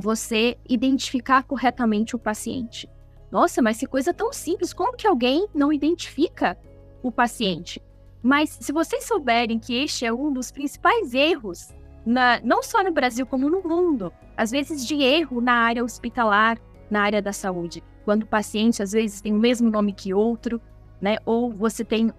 você 0.00 0.56
identificar 0.68 1.42
corretamente 1.42 2.14
o 2.14 2.18
paciente. 2.18 2.88
Nossa, 3.30 3.60
mas 3.60 3.78
que 3.78 3.86
coisa 3.86 4.14
tão 4.14 4.32
simples, 4.32 4.72
como 4.72 4.96
que 4.96 5.06
alguém 5.06 5.46
não 5.54 5.72
identifica 5.72 6.58
o 7.02 7.10
paciente? 7.10 7.82
Mas 8.22 8.50
se 8.50 8.72
vocês 8.72 9.04
souberem 9.04 9.58
que 9.58 9.74
este 9.74 10.04
é 10.04 10.12
um 10.12 10.32
dos 10.32 10.50
principais 10.50 11.14
erros, 11.14 11.68
na, 12.04 12.40
não 12.42 12.62
só 12.62 12.82
no 12.82 12.92
Brasil 12.92 13.26
como 13.26 13.50
no 13.50 13.62
mundo, 13.62 14.12
às 14.36 14.50
vezes 14.50 14.86
de 14.86 15.02
erro 15.02 15.40
na 15.40 15.52
área 15.52 15.84
hospitalar, 15.84 16.58
na 16.90 17.02
área 17.02 17.20
da 17.20 17.32
saúde, 17.32 17.82
quando 18.04 18.22
o 18.22 18.26
paciente 18.26 18.82
às 18.82 18.92
vezes 18.92 19.20
tem 19.20 19.32
o 19.32 19.38
mesmo 19.38 19.70
nome 19.70 19.92
que 19.92 20.14
outro, 20.14 20.60
né? 21.00 21.18
Ou 21.26 21.52
você 21.52 21.84
tem 21.84 22.10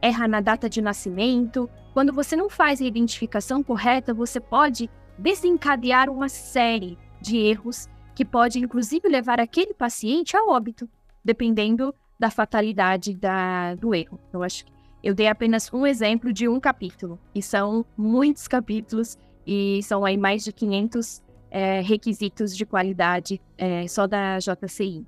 erra 0.00 0.26
na 0.28 0.40
data 0.40 0.68
de 0.68 0.80
nascimento. 0.80 1.68
Quando 1.92 2.12
você 2.12 2.36
não 2.36 2.48
faz 2.48 2.80
a 2.80 2.84
identificação 2.84 3.62
correta, 3.62 4.14
você 4.14 4.40
pode 4.40 4.88
desencadear 5.18 6.08
uma 6.08 6.28
série 6.28 6.98
de 7.20 7.36
erros 7.36 7.88
que 8.14 8.24
pode 8.24 8.58
inclusive 8.58 9.08
levar 9.08 9.40
aquele 9.40 9.74
paciente 9.74 10.36
a 10.36 10.44
óbito, 10.44 10.88
dependendo 11.24 11.94
da 12.18 12.30
fatalidade 12.30 13.14
da, 13.14 13.74
do 13.74 13.94
erro. 13.94 14.20
Eu 14.32 14.42
acho 14.42 14.64
que 14.64 14.72
eu 15.02 15.14
dei 15.14 15.26
apenas 15.26 15.72
um 15.72 15.86
exemplo 15.86 16.32
de 16.32 16.46
um 16.46 16.60
capítulo, 16.60 17.18
e 17.34 17.42
são 17.42 17.84
muitos 17.96 18.46
capítulos, 18.46 19.16
e 19.46 19.82
são 19.82 20.04
aí 20.04 20.18
mais 20.18 20.44
de 20.44 20.52
500 20.52 21.22
é, 21.50 21.80
requisitos 21.80 22.54
de 22.54 22.66
qualidade 22.66 23.40
é, 23.56 23.88
só 23.88 24.06
da 24.06 24.38
JCI. 24.38 25.06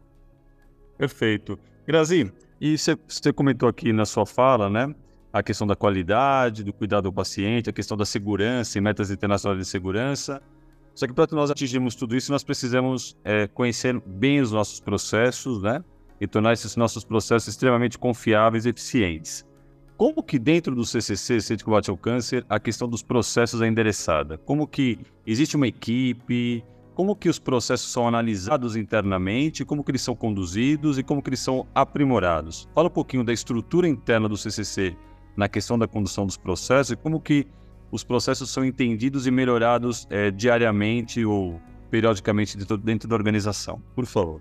Perfeito. 0.97 1.59
Grazi, 1.87 2.33
e 2.65 2.79
você 2.79 3.33
comentou 3.33 3.69
aqui 3.69 3.93
na 3.93 4.07
sua 4.07 4.25
fala, 4.25 4.71
né? 4.71 4.95
A 5.33 5.43
questão 5.43 5.67
da 5.67 5.75
qualidade, 5.75 6.63
do 6.63 6.73
cuidado 6.73 7.11
do 7.11 7.13
paciente, 7.13 7.69
a 7.69 7.73
questão 7.73 7.97
da 7.97 8.05
segurança 8.05 8.79
e 8.79 8.81
metas 8.81 9.11
internacionais 9.11 9.59
de 9.59 9.67
segurança. 9.67 10.41
Só 10.95 11.09
que 11.09 11.13
para 11.13 11.27
nós 11.33 11.51
atingirmos 11.51 11.97
tudo 11.97 12.15
isso, 12.15 12.31
nós 12.31 12.45
precisamos 12.45 13.17
é, 13.25 13.49
conhecer 13.49 14.01
bem 14.07 14.41
os 14.41 14.53
nossos 14.53 14.79
processos, 14.79 15.61
né? 15.61 15.83
E 16.21 16.27
tornar 16.29 16.53
esses 16.53 16.77
nossos 16.77 17.03
processos 17.05 17.49
extremamente 17.49 17.99
confiáveis 17.99 18.65
e 18.65 18.69
eficientes. 18.69 19.45
Como 19.97 20.23
que 20.23 20.39
dentro 20.39 20.73
do 20.73 20.85
CCC, 20.85 21.41
Centro 21.41 21.57
de 21.57 21.65
Combate 21.65 21.91
ao 21.91 21.97
Câncer, 21.97 22.47
a 22.49 22.61
questão 22.61 22.89
dos 22.89 23.03
processos 23.03 23.61
é 23.61 23.67
endereçada? 23.67 24.39
Como 24.39 24.69
que 24.69 25.01
existe 25.27 25.57
uma 25.57 25.67
equipe, 25.67 26.65
como 26.95 27.17
que 27.17 27.29
os 27.29 27.39
processos 27.39 27.91
são 27.91 28.07
analisados 28.07 28.77
internamente, 28.77 29.65
como 29.65 29.83
que 29.83 29.91
eles 29.91 30.03
são 30.03 30.15
conduzidos 30.15 30.99
e 30.99 31.03
como 31.03 31.23
que 31.23 31.31
eles 31.31 31.41
são 31.41 31.67
aprimorados. 31.75 32.69
Fala 32.75 32.89
um 32.89 32.93
pouquinho 32.93 33.25
da 33.25 33.33
estrutura 33.33 33.89
interna 33.89 34.29
do 34.29 34.37
CCC 34.37 34.97
na 35.37 35.49
questão 35.49 35.79
da 35.79 35.89
condução 35.89 36.27
dos 36.27 36.37
processos 36.37 36.93
e 36.93 36.97
como 36.97 37.21
que 37.21 37.47
os 37.91 38.05
processos 38.05 38.51
são 38.51 38.65
entendidos 38.65 39.27
e 39.27 39.31
melhorados 39.31 40.07
é, 40.11 40.31
diariamente 40.31 41.25
ou 41.25 41.61
periodicamente 41.91 42.57
dentro, 42.57 42.77
dentro 42.79 43.09
da 43.09 43.15
organização. 43.15 43.83
Por 43.95 44.07
favor. 44.07 44.41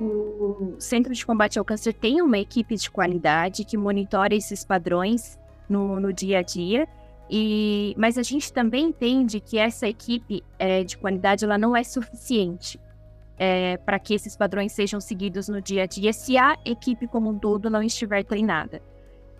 O 0.00 0.74
Centro 0.78 1.14
de 1.14 1.24
Combate 1.24 1.58
ao 1.58 1.64
Câncer 1.64 1.92
tem 1.94 2.20
uma 2.20 2.38
equipe 2.38 2.74
de 2.74 2.90
qualidade 2.90 3.64
que 3.64 3.76
monitora 3.76 4.34
esses 4.34 4.64
padrões 4.64 5.38
no, 5.68 6.00
no 6.00 6.12
dia 6.12 6.40
a 6.40 6.42
dia 6.42 6.88
e, 7.30 7.94
mas 7.96 8.18
a 8.18 8.22
gente 8.22 8.52
também 8.52 8.86
entende 8.86 9.40
que 9.40 9.58
essa 9.58 9.88
equipe 9.88 10.42
é, 10.58 10.84
de 10.84 10.96
qualidade 10.98 11.44
ela 11.44 11.56
não 11.56 11.74
é 11.76 11.82
suficiente 11.82 12.78
é, 13.38 13.76
para 13.78 13.98
que 13.98 14.14
esses 14.14 14.36
padrões 14.36 14.72
sejam 14.72 15.00
seguidos 15.00 15.48
no 15.48 15.60
dia 15.60 15.84
a 15.84 15.86
dia 15.86 16.12
se 16.12 16.36
a 16.36 16.56
equipe 16.64 17.06
como 17.06 17.30
um 17.30 17.38
todo 17.38 17.70
não 17.70 17.82
estiver 17.82 18.24
treinada. 18.24 18.82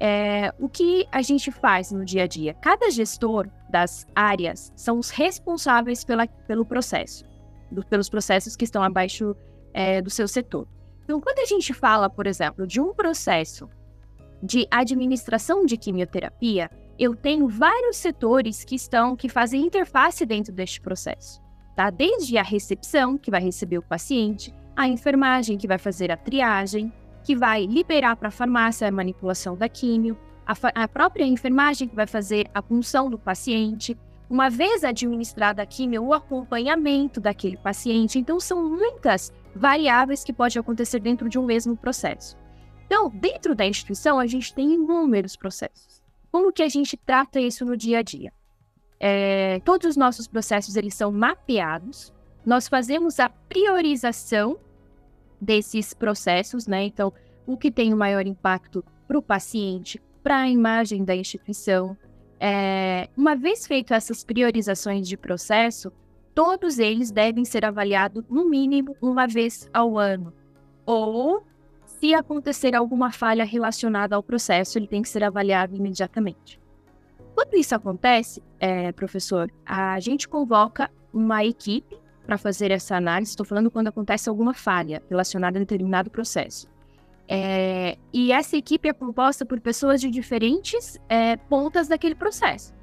É, 0.00 0.52
o 0.58 0.68
que 0.68 1.06
a 1.12 1.22
gente 1.22 1.52
faz 1.52 1.92
no 1.92 2.04
dia 2.04 2.24
a 2.24 2.26
dia? 2.26 2.54
Cada 2.54 2.90
gestor 2.90 3.48
das 3.70 4.06
áreas 4.14 4.72
são 4.74 4.98
os 4.98 5.10
responsáveis 5.10 6.04
pela, 6.04 6.26
pelo 6.26 6.64
processo, 6.64 7.24
do, 7.70 7.84
pelos 7.86 8.08
processos 8.08 8.56
que 8.56 8.64
estão 8.64 8.82
abaixo 8.82 9.36
é, 9.72 10.02
do 10.02 10.10
seu 10.10 10.26
setor. 10.26 10.66
Então, 11.04 11.20
quando 11.20 11.38
a 11.38 11.44
gente 11.44 11.72
fala, 11.72 12.10
por 12.10 12.26
exemplo, 12.26 12.66
de 12.66 12.80
um 12.80 12.92
processo 12.92 13.68
de 14.42 14.66
administração 14.70 15.64
de 15.64 15.76
quimioterapia, 15.76 16.70
eu 16.98 17.14
tenho 17.14 17.48
vários 17.48 17.96
setores 17.96 18.64
que 18.64 18.74
estão 18.74 19.16
que 19.16 19.28
fazem 19.28 19.62
interface 19.62 20.24
dentro 20.24 20.52
deste 20.52 20.80
processo, 20.80 21.42
tá? 21.74 21.90
Desde 21.90 22.38
a 22.38 22.42
recepção, 22.42 23.18
que 23.18 23.30
vai 23.30 23.40
receber 23.40 23.78
o 23.78 23.82
paciente, 23.82 24.54
a 24.76 24.88
enfermagem, 24.88 25.58
que 25.58 25.68
vai 25.68 25.78
fazer 25.78 26.10
a 26.10 26.16
triagem, 26.16 26.92
que 27.22 27.34
vai 27.34 27.66
liberar 27.66 28.16
para 28.16 28.28
a 28.28 28.32
farmácia 28.32 28.86
a 28.86 28.92
manipulação 28.92 29.56
da 29.56 29.68
químio, 29.68 30.16
a, 30.46 30.54
a, 30.82 30.88
própria 30.88 31.24
enfermagem 31.24 31.88
que 31.88 31.96
vai 31.96 32.06
fazer 32.06 32.50
a 32.52 32.60
punção 32.60 33.08
do 33.08 33.18
paciente, 33.18 33.96
uma 34.28 34.50
vez 34.50 34.84
administrada 34.84 35.62
a 35.62 35.66
químio, 35.66 36.04
o 36.04 36.12
acompanhamento 36.12 37.20
daquele 37.20 37.56
paciente. 37.56 38.18
Então, 38.18 38.38
são 38.38 38.68
muitas 38.68 39.32
variáveis 39.54 40.22
que 40.22 40.32
podem 40.32 40.60
acontecer 40.60 41.00
dentro 41.00 41.28
de 41.28 41.38
um 41.38 41.44
mesmo 41.44 41.76
processo. 41.76 42.36
Então, 42.86 43.08
dentro 43.08 43.54
da 43.54 43.66
instituição, 43.66 44.18
a 44.18 44.26
gente 44.26 44.52
tem 44.52 44.74
inúmeros 44.74 45.36
processos. 45.36 46.03
Como 46.34 46.52
que 46.52 46.64
a 46.64 46.68
gente 46.68 46.96
trata 46.96 47.38
isso 47.38 47.64
no 47.64 47.76
dia 47.76 48.00
a 48.00 48.02
dia? 48.02 48.32
É, 48.98 49.60
todos 49.60 49.90
os 49.90 49.96
nossos 49.96 50.26
processos 50.26 50.74
eles 50.74 50.92
são 50.92 51.12
mapeados. 51.12 52.12
Nós 52.44 52.66
fazemos 52.66 53.20
a 53.20 53.28
priorização 53.28 54.58
desses 55.40 55.94
processos, 55.94 56.66
né? 56.66 56.82
Então, 56.86 57.12
o 57.46 57.56
que 57.56 57.70
tem 57.70 57.94
o 57.94 57.96
maior 57.96 58.26
impacto 58.26 58.84
para 59.06 59.16
o 59.16 59.22
paciente, 59.22 60.02
para 60.24 60.38
a 60.38 60.48
imagem 60.48 61.04
da 61.04 61.14
instituição. 61.14 61.96
É, 62.40 63.08
uma 63.16 63.36
vez 63.36 63.64
feito 63.64 63.94
essas 63.94 64.24
priorizações 64.24 65.06
de 65.06 65.16
processo, 65.16 65.92
todos 66.34 66.80
eles 66.80 67.12
devem 67.12 67.44
ser 67.44 67.64
avaliados 67.64 68.24
no 68.28 68.50
mínimo 68.50 68.96
uma 69.00 69.28
vez 69.28 69.70
ao 69.72 69.96
ano, 69.96 70.34
ou 70.84 71.44
se 72.04 72.12
acontecer 72.12 72.76
alguma 72.76 73.10
falha 73.10 73.46
relacionada 73.46 74.14
ao 74.14 74.22
processo, 74.22 74.76
ele 74.76 74.86
tem 74.86 75.00
que 75.00 75.08
ser 75.08 75.24
avaliado 75.24 75.74
imediatamente. 75.74 76.60
Quando 77.34 77.54
isso 77.54 77.74
acontece, 77.74 78.42
é, 78.60 78.92
professor, 78.92 79.50
a 79.64 79.98
gente 80.00 80.28
convoca 80.28 80.90
uma 81.14 81.42
equipe 81.42 81.98
para 82.26 82.36
fazer 82.36 82.70
essa 82.70 82.94
análise. 82.94 83.30
Estou 83.30 83.46
falando 83.46 83.70
quando 83.70 83.88
acontece 83.88 84.28
alguma 84.28 84.52
falha 84.52 85.02
relacionada 85.08 85.56
a 85.56 85.60
determinado 85.60 86.10
processo. 86.10 86.68
É, 87.26 87.96
e 88.12 88.32
essa 88.32 88.54
equipe 88.54 88.86
é 88.86 88.92
composta 88.92 89.46
por 89.46 89.58
pessoas 89.58 89.98
de 89.98 90.10
diferentes 90.10 90.98
é, 91.08 91.38
pontas 91.38 91.88
daquele 91.88 92.14
processo. 92.14 92.74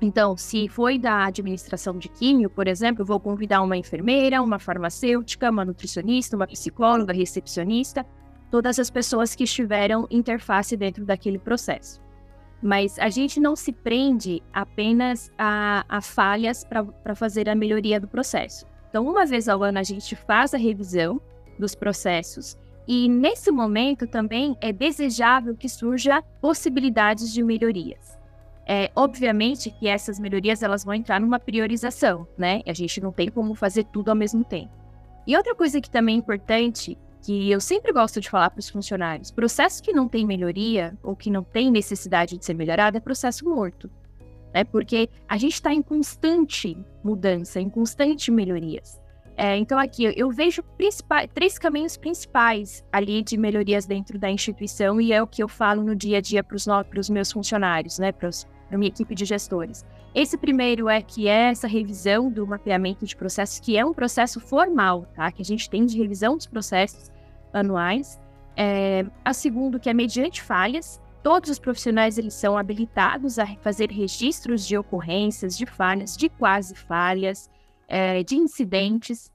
Então, 0.00 0.36
se 0.36 0.68
foi 0.68 0.98
da 0.98 1.26
administração 1.26 1.96
de 1.96 2.08
químio, 2.08 2.50
por 2.50 2.66
exemplo, 2.66 3.04
vou 3.04 3.20
convidar 3.20 3.62
uma 3.62 3.76
enfermeira, 3.76 4.42
uma 4.42 4.58
farmacêutica, 4.58 5.48
uma 5.48 5.64
nutricionista, 5.64 6.34
uma 6.34 6.48
psicóloga, 6.48 7.12
recepcionista, 7.12 8.04
todas 8.52 8.78
as 8.78 8.90
pessoas 8.90 9.34
que 9.34 9.44
estiveram 9.44 10.06
interface 10.10 10.76
dentro 10.76 11.06
daquele 11.06 11.38
processo. 11.38 12.02
Mas 12.62 12.98
a 12.98 13.08
gente 13.08 13.40
não 13.40 13.56
se 13.56 13.72
prende 13.72 14.42
apenas 14.52 15.32
a, 15.38 15.86
a 15.88 16.02
falhas 16.02 16.62
para 16.62 17.14
fazer 17.14 17.48
a 17.48 17.54
melhoria 17.54 17.98
do 17.98 18.06
processo. 18.06 18.66
Então, 18.90 19.08
uma 19.08 19.24
vez 19.24 19.48
ao 19.48 19.62
ano, 19.62 19.78
a 19.78 19.82
gente 19.82 20.14
faz 20.14 20.52
a 20.52 20.58
revisão 20.58 21.18
dos 21.58 21.74
processos 21.74 22.58
e, 22.86 23.08
nesse 23.08 23.50
momento, 23.50 24.06
também 24.06 24.54
é 24.60 24.70
desejável 24.70 25.56
que 25.56 25.68
surja 25.68 26.22
possibilidades 26.40 27.32
de 27.32 27.42
melhorias. 27.42 28.18
É, 28.66 28.90
obviamente 28.94 29.70
que 29.70 29.88
essas 29.88 30.20
melhorias 30.20 30.62
elas 30.62 30.84
vão 30.84 30.94
entrar 30.94 31.20
numa 31.20 31.40
priorização, 31.40 32.28
né? 32.36 32.60
A 32.66 32.74
gente 32.74 33.00
não 33.00 33.12
tem 33.12 33.30
como 33.30 33.54
fazer 33.54 33.84
tudo 33.84 34.10
ao 34.10 34.14
mesmo 34.14 34.44
tempo. 34.44 34.70
E 35.26 35.36
outra 35.36 35.54
coisa 35.54 35.80
que 35.80 35.90
também 35.90 36.16
é 36.16 36.18
importante 36.18 36.98
que 37.22 37.50
eu 37.50 37.60
sempre 37.60 37.92
gosto 37.92 38.20
de 38.20 38.28
falar 38.28 38.50
para 38.50 38.60
os 38.60 38.68
funcionários: 38.68 39.30
processo 39.30 39.82
que 39.82 39.92
não 39.92 40.08
tem 40.08 40.26
melhoria 40.26 40.96
ou 41.02 41.16
que 41.16 41.30
não 41.30 41.42
tem 41.42 41.70
necessidade 41.70 42.36
de 42.36 42.44
ser 42.44 42.54
melhorado 42.54 42.96
é 42.96 43.00
processo 43.00 43.48
morto. 43.48 43.90
Né? 44.52 44.64
Porque 44.64 45.08
a 45.28 45.38
gente 45.38 45.54
está 45.54 45.72
em 45.72 45.80
constante 45.80 46.76
mudança, 47.02 47.60
em 47.60 47.70
constante 47.70 48.30
melhorias. 48.30 49.00
É, 49.34 49.56
então, 49.56 49.78
aqui 49.78 50.12
eu 50.14 50.30
vejo 50.30 50.62
três 51.32 51.58
caminhos 51.58 51.96
principais 51.96 52.84
ali 52.92 53.22
de 53.22 53.38
melhorias 53.38 53.86
dentro 53.86 54.18
da 54.18 54.30
instituição 54.30 55.00
e 55.00 55.10
é 55.10 55.22
o 55.22 55.26
que 55.26 55.42
eu 55.42 55.48
falo 55.48 55.82
no 55.82 55.96
dia 55.96 56.18
a 56.18 56.20
dia 56.20 56.44
para 56.44 56.54
os 56.54 57.08
meus 57.08 57.32
funcionários, 57.32 57.98
né, 57.98 58.12
para 58.12 58.28
a 58.70 58.76
minha 58.76 58.88
equipe 58.88 59.14
de 59.14 59.24
gestores. 59.24 59.86
Esse 60.14 60.36
primeiro 60.36 60.90
é 60.90 61.00
que 61.00 61.26
é 61.26 61.50
essa 61.50 61.66
revisão 61.66 62.30
do 62.30 62.46
mapeamento 62.46 63.06
de 63.06 63.16
processos, 63.16 63.58
que 63.58 63.78
é 63.78 63.84
um 63.84 63.94
processo 63.94 64.38
formal, 64.38 65.06
tá? 65.14 65.32
Que 65.32 65.40
a 65.40 65.44
gente 65.44 65.70
tem 65.70 65.86
de 65.86 65.96
revisão 65.96 66.36
dos 66.36 66.46
processos 66.46 67.10
anuais. 67.52 68.20
É, 68.56 69.04
a 69.24 69.32
segundo, 69.32 69.80
que 69.80 69.88
é 69.88 69.94
mediante 69.94 70.42
falhas. 70.42 71.00
Todos 71.22 71.50
os 71.50 71.58
profissionais 71.58 72.18
eles 72.18 72.34
são 72.34 72.58
habilitados 72.58 73.38
a 73.38 73.46
fazer 73.62 73.90
registros 73.90 74.66
de 74.66 74.76
ocorrências, 74.76 75.56
de 75.56 75.66
falhas, 75.66 76.16
de 76.16 76.28
quase 76.28 76.74
falhas, 76.74 77.50
é, 77.86 78.22
de 78.22 78.36
incidentes. 78.36 79.30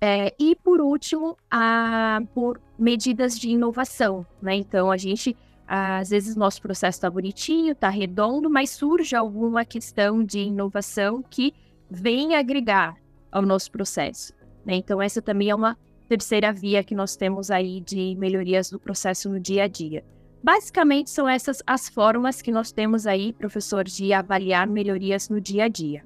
É, 0.00 0.34
e 0.38 0.56
por 0.56 0.80
último, 0.80 1.36
a, 1.50 2.20
por 2.34 2.60
medidas 2.78 3.38
de 3.38 3.48
inovação. 3.50 4.26
Né? 4.42 4.56
Então, 4.56 4.90
a 4.90 4.96
gente 4.96 5.36
às 5.68 6.08
vezes 6.08 6.34
nosso 6.34 6.62
processo 6.62 6.96
está 6.96 7.10
bonitinho, 7.10 7.72
está 7.72 7.90
redondo, 7.90 8.48
mas 8.48 8.70
surge 8.70 9.14
alguma 9.14 9.66
questão 9.66 10.24
de 10.24 10.38
inovação 10.38 11.22
que 11.22 11.52
vem 11.90 12.34
agregar 12.34 12.96
ao 13.30 13.42
nosso 13.42 13.70
processo. 13.70 14.32
Né? 14.64 14.76
Então, 14.76 15.02
essa 15.02 15.20
também 15.20 15.50
é 15.50 15.54
uma 15.54 15.76
terceira 16.08 16.52
via 16.52 16.82
que 16.82 16.94
nós 16.94 17.16
temos 17.16 17.50
aí 17.50 17.80
de 17.80 18.16
melhorias 18.16 18.70
do 18.70 18.80
processo 18.80 19.28
no 19.28 19.38
dia 19.38 19.64
a 19.64 19.68
dia. 19.68 20.04
Basicamente, 20.42 21.10
são 21.10 21.28
essas 21.28 21.62
as 21.66 21.88
formas 21.88 22.40
que 22.40 22.50
nós 22.50 22.72
temos 22.72 23.06
aí, 23.06 23.32
professor, 23.32 23.84
de 23.84 24.12
avaliar 24.12 24.66
melhorias 24.68 25.28
no 25.28 25.40
dia 25.40 25.64
a 25.64 25.68
dia. 25.68 26.04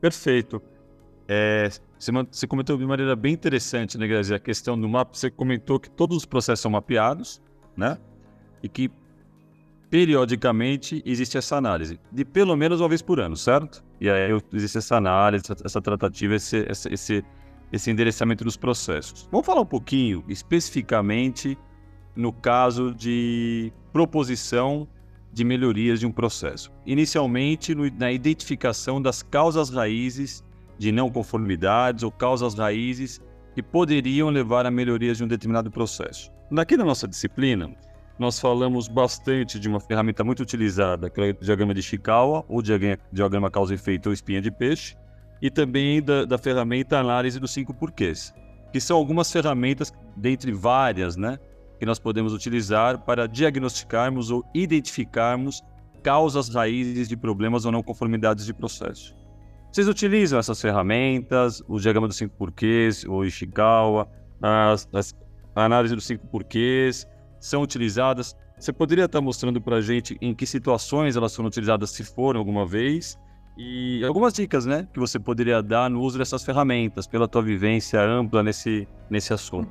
Perfeito. 0.00 0.60
É, 1.26 1.70
você, 2.30 2.46
comentou 2.46 2.76
de 2.76 2.84
maneira 2.84 3.14
bem 3.14 3.32
interessante, 3.32 3.96
né, 3.96 4.06
Grazi? 4.06 4.34
A 4.34 4.38
questão 4.38 4.78
do 4.78 4.88
mapa. 4.88 5.14
Você 5.14 5.30
comentou 5.30 5.78
que 5.78 5.88
todos 5.88 6.16
os 6.16 6.24
processos 6.24 6.60
são 6.60 6.70
mapeados, 6.70 7.40
né? 7.76 7.96
E 8.62 8.68
que 8.68 8.90
periodicamente 9.88 11.02
existe 11.04 11.36
essa 11.36 11.56
análise, 11.56 11.98
de 12.12 12.24
pelo 12.24 12.56
menos 12.56 12.80
uma 12.80 12.88
vez 12.88 13.02
por 13.02 13.18
ano, 13.18 13.36
certo? 13.36 13.84
E 14.00 14.08
aí 14.08 14.30
existe 14.52 14.78
essa 14.78 14.96
análise, 14.96 15.44
essa, 15.44 15.56
essa 15.64 15.82
tratativa, 15.82 16.36
esse, 16.36 16.58
esse, 16.68 16.88
esse 16.92 17.24
endereçamento 17.90 18.44
dos 18.44 18.56
processos. 18.56 19.28
Vamos 19.30 19.46
falar 19.46 19.60
um 19.60 19.66
pouquinho 19.66 20.24
especificamente 20.28 21.56
no 22.16 22.32
caso 22.32 22.94
de 22.94 23.72
proposição 23.92 24.88
de 25.32 25.44
melhorias 25.44 26.00
de 26.00 26.06
um 26.06 26.12
processo. 26.12 26.72
Inicialmente, 26.84 27.74
no, 27.74 27.88
na 27.92 28.10
identificação 28.10 29.00
das 29.00 29.22
causas 29.22 29.70
raízes 29.70 30.44
de 30.76 30.90
não 30.90 31.10
conformidades 31.10 32.02
ou 32.02 32.10
causas 32.10 32.54
raízes 32.54 33.20
que 33.54 33.62
poderiam 33.62 34.30
levar 34.30 34.66
a 34.66 34.70
melhorias 34.70 35.18
de 35.18 35.24
um 35.24 35.28
determinado 35.28 35.70
processo. 35.70 36.32
Aqui 36.56 36.76
na 36.76 36.84
nossa 36.84 37.06
disciplina, 37.06 37.70
nós 38.18 38.40
falamos 38.40 38.88
bastante 38.88 39.58
de 39.58 39.68
uma 39.68 39.80
ferramenta 39.80 40.24
muito 40.24 40.42
utilizada, 40.42 41.08
que 41.08 41.20
é 41.20 41.30
o 41.30 41.34
diagrama 41.34 41.72
de 41.72 41.82
Chikawa, 41.82 42.44
ou 42.48 42.60
diagrama 42.60 43.50
causa-efeito 43.50 44.08
ou 44.08 44.12
espinha 44.12 44.40
de 44.40 44.50
peixe, 44.50 44.96
e 45.40 45.50
também 45.50 46.02
da, 46.02 46.24
da 46.24 46.38
ferramenta 46.38 46.98
análise 46.98 47.40
dos 47.40 47.50
cinco 47.50 47.72
porquês, 47.72 48.34
que 48.72 48.80
são 48.80 48.96
algumas 48.96 49.30
ferramentas, 49.32 49.92
dentre 50.16 50.52
várias, 50.52 51.16
né, 51.16 51.38
que 51.78 51.86
nós 51.86 51.98
podemos 51.98 52.34
utilizar 52.34 52.98
para 53.04 53.26
diagnosticarmos 53.26 54.30
ou 54.30 54.44
identificarmos 54.54 55.62
causas 56.02 56.48
raízes 56.48 57.08
de 57.08 57.16
problemas 57.16 57.64
ou 57.64 57.72
não 57.72 57.82
conformidades 57.82 58.44
de 58.44 58.52
processo. 58.52 59.16
Vocês 59.72 59.88
utilizam 59.88 60.38
essas 60.38 60.60
ferramentas, 60.60 61.62
o 61.68 61.78
diagrama 61.78 62.08
dos 62.08 62.16
cinco 62.16 62.34
porquês, 62.36 63.04
o 63.04 63.24
Ishikawa, 63.24 64.08
as, 64.42 64.88
as, 64.92 65.14
a 65.54 65.64
análise 65.64 65.94
dos 65.94 66.04
cinco 66.06 66.26
porquês, 66.26 67.06
são 67.38 67.62
utilizadas. 67.62 68.36
Você 68.58 68.72
poderia 68.72 69.04
estar 69.04 69.20
mostrando 69.20 69.60
para 69.60 69.76
a 69.76 69.80
gente 69.80 70.18
em 70.20 70.34
que 70.34 70.44
situações 70.44 71.16
elas 71.16 71.34
foram 71.34 71.48
utilizadas, 71.48 71.90
se 71.90 72.04
foram 72.04 72.40
alguma 72.40 72.66
vez, 72.66 73.16
e 73.62 74.02
algumas 74.06 74.32
dicas, 74.32 74.64
né, 74.64 74.88
que 74.90 74.98
você 74.98 75.18
poderia 75.18 75.62
dar 75.62 75.90
no 75.90 76.00
uso 76.00 76.16
dessas 76.16 76.42
ferramentas, 76.42 77.06
pela 77.06 77.28
tua 77.28 77.42
vivência 77.42 78.00
ampla 78.00 78.42
nesse, 78.42 78.88
nesse 79.10 79.34
assunto. 79.34 79.70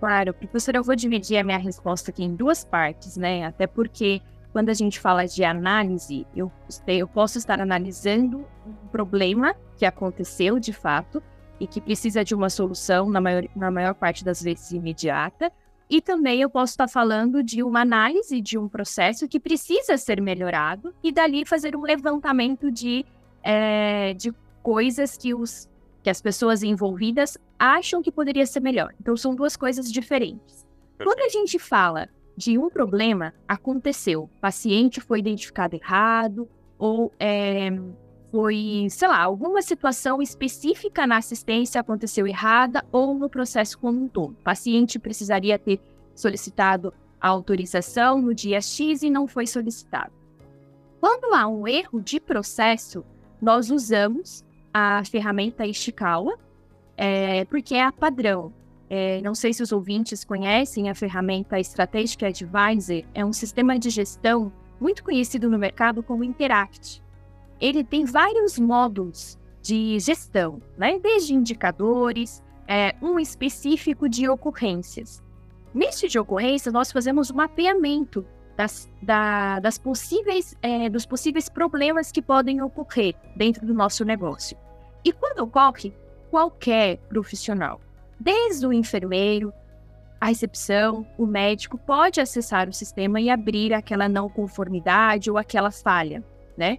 Claro, 0.00 0.34
professor, 0.34 0.74
eu 0.74 0.82
vou 0.82 0.96
dividir 0.96 1.38
a 1.38 1.44
minha 1.44 1.56
resposta 1.56 2.10
aqui 2.10 2.24
em 2.24 2.34
duas 2.34 2.64
partes, 2.64 3.16
né? 3.16 3.46
Até 3.46 3.68
porque 3.68 4.20
quando 4.52 4.70
a 4.70 4.74
gente 4.74 4.98
fala 4.98 5.24
de 5.24 5.44
análise, 5.44 6.26
eu, 6.34 6.50
eu 6.88 7.06
posso 7.06 7.38
estar 7.38 7.60
analisando 7.60 8.44
um 8.66 8.88
problema 8.88 9.54
que 9.76 9.86
aconteceu 9.86 10.58
de 10.58 10.72
fato 10.72 11.22
e 11.60 11.66
que 11.66 11.80
precisa 11.80 12.24
de 12.24 12.34
uma 12.34 12.50
solução, 12.50 13.08
na 13.08 13.20
maior, 13.20 13.44
na 13.54 13.70
maior 13.70 13.94
parte 13.94 14.24
das 14.24 14.42
vezes 14.42 14.72
imediata, 14.72 15.52
e 15.88 16.00
também 16.00 16.40
eu 16.40 16.50
posso 16.50 16.72
estar 16.72 16.88
falando 16.88 17.42
de 17.42 17.62
uma 17.62 17.80
análise 17.80 18.40
de 18.40 18.58
um 18.58 18.68
processo 18.68 19.28
que 19.28 19.38
precisa 19.38 19.96
ser 19.96 20.20
melhorado 20.20 20.94
e 21.02 21.12
dali 21.12 21.44
fazer 21.44 21.76
um 21.76 21.82
levantamento 21.82 22.70
de, 22.70 23.04
é, 23.42 24.12
de 24.14 24.32
coisas 24.62 25.16
que 25.16 25.34
os 25.34 25.68
que 26.02 26.10
as 26.10 26.22
pessoas 26.22 26.62
envolvidas 26.62 27.36
acham 27.58 28.00
que 28.00 28.12
poderia 28.12 28.46
ser 28.46 28.60
melhor. 28.60 28.94
Então, 29.00 29.16
são 29.16 29.34
duas 29.34 29.56
coisas 29.56 29.90
diferentes. 29.90 30.64
Quando 31.02 31.18
a 31.18 31.28
gente 31.28 31.58
fala 31.58 32.08
de 32.36 32.56
um 32.56 32.70
problema, 32.70 33.34
aconteceu, 33.48 34.30
paciente 34.40 35.00
foi 35.00 35.18
identificado 35.18 35.74
errado, 35.74 36.48
ou 36.78 37.12
é, 37.18 37.70
foi, 38.36 38.86
sei 38.90 39.08
lá, 39.08 39.22
alguma 39.22 39.62
situação 39.62 40.20
específica 40.20 41.06
na 41.06 41.16
assistência 41.16 41.80
aconteceu 41.80 42.26
errada, 42.26 42.84
ou 42.92 43.14
no 43.14 43.30
processo 43.30 43.78
como 43.78 44.04
um 44.04 44.08
todo. 44.08 44.32
O 44.32 44.42
paciente 44.42 44.98
precisaria 44.98 45.58
ter 45.58 45.80
solicitado 46.14 46.92
a 47.18 47.28
autorização 47.28 48.20
no 48.20 48.34
dia 48.34 48.60
X 48.60 49.02
e 49.02 49.08
não 49.08 49.26
foi 49.26 49.46
solicitado. 49.46 50.12
Quando 51.00 51.32
há 51.32 51.48
um 51.48 51.66
erro 51.66 51.98
de 51.98 52.20
processo, 52.20 53.06
nós 53.40 53.70
usamos 53.70 54.44
a 54.70 55.02
ferramenta 55.06 55.66
Ishikawa, 55.66 56.38
é, 56.94 57.46
porque 57.46 57.74
é 57.74 57.84
a 57.84 57.90
padrão. 57.90 58.52
É, 58.90 59.18
não 59.22 59.34
sei 59.34 59.54
se 59.54 59.62
os 59.62 59.72
ouvintes 59.72 60.26
conhecem 60.26 60.90
a 60.90 60.94
ferramenta 60.94 61.58
Strategic 61.58 62.22
Advisor, 62.22 63.02
é 63.14 63.24
um 63.24 63.32
sistema 63.32 63.78
de 63.78 63.88
gestão 63.88 64.52
muito 64.78 65.02
conhecido 65.02 65.48
no 65.48 65.58
mercado 65.58 66.02
como 66.02 66.22
Interact. 66.22 67.05
Ele 67.60 67.82
tem 67.82 68.04
vários 68.04 68.58
módulos 68.58 69.38
de 69.62 69.98
gestão, 69.98 70.60
né? 70.76 70.98
desde 70.98 71.34
indicadores, 71.34 72.42
é, 72.68 72.94
um 73.02 73.18
específico 73.18 74.08
de 74.08 74.28
ocorrências. 74.28 75.22
Neste 75.74 76.08
de 76.08 76.18
ocorrência, 76.18 76.70
nós 76.72 76.92
fazemos 76.92 77.30
o 77.30 77.32
um 77.32 77.36
mapeamento 77.36 78.24
das, 78.56 78.90
da, 79.02 79.60
das 79.60 79.76
possíveis, 79.76 80.56
é, 80.62 80.88
dos 80.88 81.04
possíveis 81.04 81.48
problemas 81.48 82.10
que 82.10 82.22
podem 82.22 82.62
ocorrer 82.62 83.14
dentro 83.36 83.66
do 83.66 83.74
nosso 83.74 84.04
negócio. 84.04 84.56
E 85.04 85.12
quando 85.12 85.40
ocorre, 85.40 85.92
qualquer 86.30 86.96
profissional, 87.08 87.80
desde 88.18 88.66
o 88.66 88.72
enfermeiro, 88.72 89.52
a 90.20 90.26
recepção, 90.26 91.06
o 91.18 91.26
médico, 91.26 91.76
pode 91.76 92.20
acessar 92.20 92.68
o 92.68 92.72
sistema 92.72 93.20
e 93.20 93.28
abrir 93.28 93.74
aquela 93.74 94.08
não 94.08 94.28
conformidade 94.28 95.30
ou 95.30 95.36
aquela 95.36 95.70
falha, 95.70 96.24
né? 96.56 96.78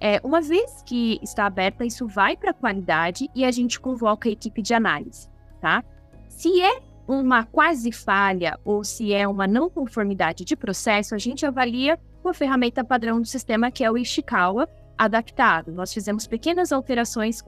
É, 0.00 0.20
uma 0.22 0.40
vez 0.40 0.82
que 0.84 1.18
está 1.22 1.46
aberta, 1.46 1.84
isso 1.84 2.06
vai 2.06 2.36
para 2.36 2.50
a 2.50 2.54
qualidade 2.54 3.28
e 3.34 3.44
a 3.44 3.50
gente 3.50 3.80
convoca 3.80 4.28
a 4.28 4.32
equipe 4.32 4.60
de 4.60 4.74
análise, 4.74 5.28
tá? 5.60 5.82
Se 6.28 6.60
é 6.60 6.82
uma 7.06 7.44
quase 7.44 7.92
falha 7.92 8.58
ou 8.64 8.82
se 8.82 9.12
é 9.12 9.26
uma 9.26 9.46
não 9.46 9.70
conformidade 9.70 10.44
de 10.44 10.56
processo, 10.56 11.14
a 11.14 11.18
gente 11.18 11.46
avalia 11.46 11.98
com 12.22 12.28
a 12.28 12.34
ferramenta 12.34 12.82
padrão 12.82 13.20
do 13.20 13.26
sistema, 13.26 13.70
que 13.70 13.84
é 13.84 13.90
o 13.90 13.96
Ishikawa, 13.96 14.68
adaptado. 14.96 15.72
Nós 15.72 15.92
fizemos 15.92 16.26
pequenas 16.26 16.72
alterações 16.72 17.42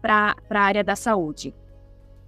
para 0.00 0.36
a 0.50 0.60
área 0.60 0.84
da 0.84 0.96
saúde. 0.96 1.54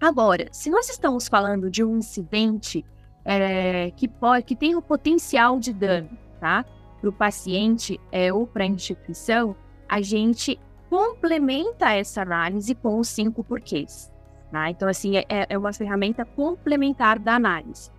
Agora, 0.01 0.49
se 0.53 0.71
nós 0.71 0.89
estamos 0.89 1.29
falando 1.29 1.71
de 1.71 1.83
um 1.83 1.99
incidente 1.99 2.85
é, 3.25 3.91
que, 3.93 4.07
pode, 4.07 4.45
que 4.45 4.57
tem 4.57 4.75
o 4.75 4.83
potencial 4.83 5.59
de 5.59 5.73
dano 5.73 6.11
tá, 6.45 6.65
para 7.05 7.09
o 7.09 7.13
paciente 7.13 8.01
é, 8.11 8.33
ou 8.33 8.47
para 8.47 8.65
a 8.65 8.67
instituição, 8.67 9.55
a 9.89 10.01
gente 10.01 10.59
complementa 10.89 11.93
essa 11.93 12.23
análise 12.23 12.75
com 12.75 12.99
os 12.99 13.09
cinco 13.09 13.45
porquês. 13.45 14.11
Tá? 14.51 14.71
Então, 14.71 14.89
assim, 14.89 15.17
é, 15.17 15.25
é 15.29 15.59
uma 15.59 15.73
ferramenta 15.73 16.25
complementar 16.25 17.19
da 17.19 17.35
análise. 17.35 17.91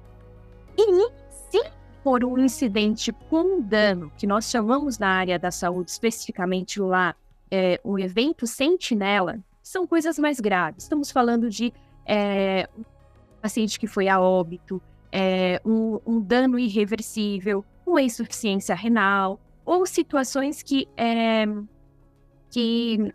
E 0.78 1.10
se 1.30 1.72
por 2.04 2.24
um 2.24 2.38
incidente 2.38 3.12
com 3.30 3.62
dano, 3.62 4.12
que 4.18 4.26
nós 4.26 4.50
chamamos 4.50 4.98
na 4.98 5.10
área 5.10 5.38
da 5.38 5.52
saúde, 5.52 5.92
especificamente 5.92 6.80
lá, 6.80 7.16
é, 7.52 7.80
o 7.84 8.00
evento 8.00 8.48
sentinela, 8.48 9.40
são 9.62 9.86
coisas 9.86 10.18
mais 10.18 10.40
graves. 10.40 10.84
Estamos 10.84 11.12
falando 11.12 11.50
de 11.50 11.74
é, 12.06 12.68
um 12.78 12.84
paciente 13.42 13.80
que 13.80 13.88
foi 13.88 14.08
a 14.08 14.20
óbito, 14.20 14.82
é, 15.12 15.62
um, 15.66 16.00
um, 16.06 16.20
dano 16.22 16.60
irreversível, 16.60 17.66
uma 17.86 18.02
insuficiência 18.02 18.76
renal, 18.76 19.40
ou 19.64 19.86
situações 19.86 20.62
que, 20.62 20.88
é, 20.98 21.46
que 22.50 23.14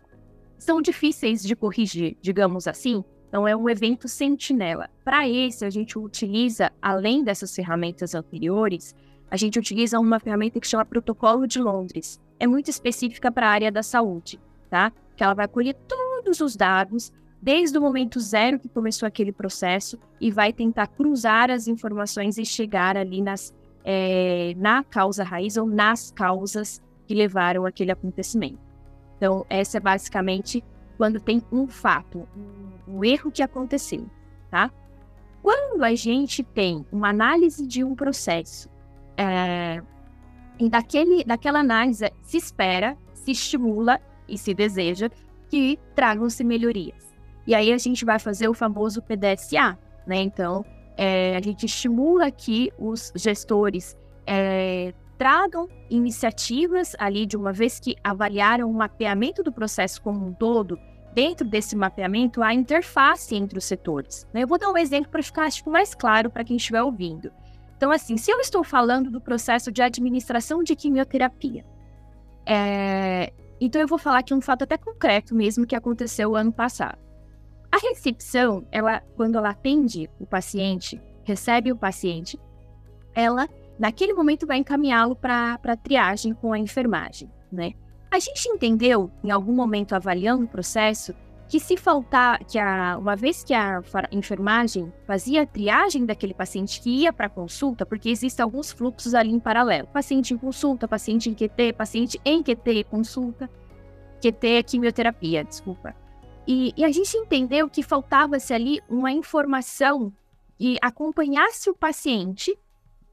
são 0.57 0.81
difíceis 0.81 1.41
de 1.41 1.55
corrigir, 1.55 2.17
digamos 2.21 2.67
assim, 2.67 3.03
então, 3.31 3.47
é 3.47 3.55
um 3.55 3.69
evento 3.69 4.09
sentinela. 4.09 4.89
Para 5.05 5.25
esse, 5.25 5.63
a 5.63 5.69
gente 5.69 5.97
utiliza, 5.97 6.69
além 6.81 7.23
dessas 7.23 7.55
ferramentas 7.55 8.13
anteriores, 8.13 8.93
a 9.29 9.37
gente 9.37 9.57
utiliza 9.57 9.97
uma 9.97 10.19
ferramenta 10.19 10.59
que 10.59 10.67
chama 10.67 10.83
Protocolo 10.83 11.47
de 11.47 11.57
Londres. 11.57 12.19
É 12.37 12.45
muito 12.45 12.69
específica 12.69 13.31
para 13.31 13.47
a 13.47 13.51
área 13.51 13.71
da 13.71 13.81
saúde, 13.81 14.37
tá? 14.69 14.91
Que 15.15 15.23
ela 15.23 15.33
vai 15.33 15.47
colher 15.47 15.75
todos 15.87 16.41
os 16.41 16.57
dados, 16.57 17.13
desde 17.41 17.77
o 17.77 17.81
momento 17.81 18.19
zero 18.19 18.59
que 18.59 18.67
começou 18.67 19.07
aquele 19.07 19.31
processo, 19.31 19.97
e 20.19 20.29
vai 20.29 20.51
tentar 20.51 20.87
cruzar 20.87 21.49
as 21.49 21.69
informações 21.69 22.37
e 22.37 22.43
chegar 22.43 22.97
ali 22.97 23.21
nas, 23.21 23.53
é, 23.83 24.53
na 24.57 24.83
causa 24.83 25.23
raiz 25.23 25.57
ou 25.57 25.67
nas 25.67 26.11
causas 26.11 26.81
que 27.07 27.13
levaram 27.13 27.65
aquele 27.65 27.91
acontecimento. 27.91 28.59
Então, 29.17 29.45
essa 29.49 29.77
é 29.77 29.79
basicamente 29.79 30.63
quando 30.97 31.19
tem 31.19 31.41
um 31.51 31.67
fato, 31.67 32.27
um, 32.87 33.03
erro 33.03 33.31
que 33.31 33.41
aconteceu, 33.41 34.05
tá? 34.49 34.71
Quando 35.41 35.83
a 35.83 35.95
gente 35.95 36.43
tem 36.43 36.85
uma 36.91 37.09
análise 37.09 37.65
de 37.65 37.83
um 37.83 37.95
processo, 37.95 38.69
é, 39.17 39.81
e 40.59 40.69
daquele, 40.69 41.23
daquela 41.23 41.59
análise 41.59 42.11
se 42.21 42.37
espera, 42.37 42.95
se 43.13 43.31
estimula 43.31 43.99
e 44.27 44.37
se 44.37 44.53
deseja 44.53 45.09
que 45.49 45.79
tragam-se 45.95 46.43
melhorias. 46.43 47.11
E 47.45 47.55
aí 47.55 47.73
a 47.73 47.77
gente 47.77 48.05
vai 48.05 48.19
fazer 48.19 48.47
o 48.47 48.53
famoso 48.53 49.01
PDSA, 49.01 49.77
né? 50.05 50.21
Então, 50.21 50.63
é, 51.01 51.35
a 51.35 51.41
gente 51.41 51.65
estimula 51.65 52.29
que 52.29 52.71
os 52.77 53.11
gestores 53.15 53.97
é, 54.23 54.93
tragam 55.17 55.67
iniciativas 55.89 56.95
ali 56.99 57.25
de 57.25 57.35
uma 57.35 57.51
vez 57.51 57.79
que 57.79 57.95
avaliaram 58.03 58.69
o 58.69 58.73
mapeamento 58.73 59.41
do 59.41 59.51
processo 59.51 59.99
como 59.99 60.27
um 60.27 60.31
todo, 60.31 60.77
dentro 61.11 61.47
desse 61.47 61.75
mapeamento 61.75 62.43
a 62.43 62.53
interface 62.53 63.33
entre 63.33 63.57
os 63.57 63.65
setores. 63.65 64.27
Né? 64.31 64.43
Eu 64.43 64.47
vou 64.47 64.59
dar 64.59 64.69
um 64.69 64.77
exemplo 64.77 65.09
para 65.09 65.23
ficar 65.23 65.45
acho, 65.45 65.67
mais 65.67 65.95
claro 65.95 66.29
para 66.29 66.43
quem 66.43 66.57
estiver 66.57 66.83
ouvindo. 66.83 67.31
Então, 67.75 67.89
assim, 67.89 68.15
se 68.15 68.29
eu 68.29 68.39
estou 68.39 68.63
falando 68.63 69.09
do 69.09 69.19
processo 69.19 69.71
de 69.71 69.81
administração 69.81 70.61
de 70.61 70.75
quimioterapia, 70.75 71.65
é... 72.45 73.33
então 73.59 73.81
eu 73.81 73.87
vou 73.87 73.97
falar 73.97 74.19
aqui 74.19 74.35
um 74.35 74.41
fato 74.41 74.65
até 74.65 74.77
concreto 74.77 75.33
mesmo 75.33 75.65
que 75.65 75.75
aconteceu 75.75 76.35
ano 76.35 76.53
passado. 76.53 76.99
A 77.71 77.77
recepção, 77.77 78.65
ela, 78.71 79.01
quando 79.15 79.37
ela 79.37 79.51
atende 79.51 80.09
o 80.19 80.25
paciente, 80.25 81.01
recebe 81.23 81.71
o 81.71 81.77
paciente, 81.77 82.37
ela 83.15 83.47
naquele 83.79 84.13
momento 84.13 84.45
vai 84.45 84.57
encaminhá-lo 84.57 85.15
para 85.15 85.59
a 85.63 85.75
triagem 85.77 86.33
com 86.33 86.51
a 86.51 86.59
enfermagem, 86.59 87.31
né? 87.51 87.73
A 88.11 88.19
gente 88.19 88.49
entendeu, 88.49 89.09
em 89.23 89.31
algum 89.31 89.53
momento 89.53 89.93
avaliando 89.93 90.43
o 90.43 90.47
processo, 90.47 91.15
que 91.47 91.59
se 91.59 91.75
faltar, 91.75 92.39
que 92.45 92.59
a, 92.59 92.97
uma 92.97 93.15
vez 93.15 93.43
que 93.43 93.53
a 93.53 93.81
enfermagem 94.11 94.91
fazia 95.05 95.41
a 95.41 95.45
triagem 95.45 96.05
daquele 96.05 96.33
paciente 96.33 96.79
que 96.81 96.89
ia 96.89 97.11
para 97.11 97.27
consulta, 97.27 97.85
porque 97.85 98.09
existem 98.09 98.43
alguns 98.43 98.71
fluxos 98.71 99.13
ali 99.13 99.31
em 99.31 99.39
paralelo, 99.39 99.87
paciente 99.87 100.33
em 100.33 100.37
consulta, 100.37 100.87
paciente 100.87 101.29
em 101.29 101.33
QT, 101.33 101.73
paciente 101.73 102.19
em 102.23 102.43
QT 102.43 102.85
consulta, 102.89 103.49
QT 104.21 104.47
é 104.47 104.63
quimioterapia, 104.63 105.43
desculpa. 105.43 105.95
E, 106.47 106.73
e 106.75 106.83
a 106.83 106.91
gente 106.91 107.15
entendeu 107.17 107.69
que 107.69 107.83
faltava-se 107.83 108.53
ali 108.53 108.79
uma 108.89 109.11
informação 109.11 110.11
que 110.57 110.77
acompanhasse 110.81 111.69
o 111.69 111.75
paciente 111.75 112.57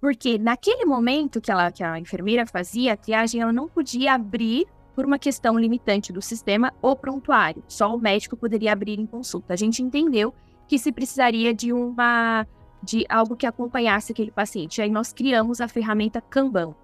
porque 0.00 0.38
naquele 0.38 0.84
momento 0.84 1.40
que, 1.40 1.50
ela, 1.50 1.72
que 1.72 1.82
a 1.82 1.98
enfermeira 1.98 2.46
fazia 2.46 2.92
a 2.92 2.96
triagem, 2.96 3.40
ela 3.40 3.52
não 3.52 3.68
podia 3.68 4.14
abrir 4.14 4.66
por 4.94 5.04
uma 5.04 5.18
questão 5.18 5.58
limitante 5.58 6.12
do 6.12 6.22
sistema 6.22 6.72
o 6.82 6.94
prontuário. 6.94 7.62
Só 7.68 7.94
o 7.94 8.00
médico 8.00 8.36
poderia 8.36 8.72
abrir 8.72 8.98
em 8.98 9.06
consulta. 9.06 9.54
A 9.54 9.56
gente 9.56 9.82
entendeu 9.82 10.32
que 10.66 10.78
se 10.78 10.92
precisaria 10.92 11.54
de 11.54 11.72
uma 11.72 12.46
de 12.80 13.04
algo 13.08 13.34
que 13.34 13.44
acompanhasse 13.44 14.12
aquele 14.12 14.30
paciente. 14.30 14.80
Aí 14.80 14.88
nós 14.88 15.12
criamos 15.12 15.60
a 15.60 15.66
ferramenta 15.66 16.20
Kanban, 16.20 16.76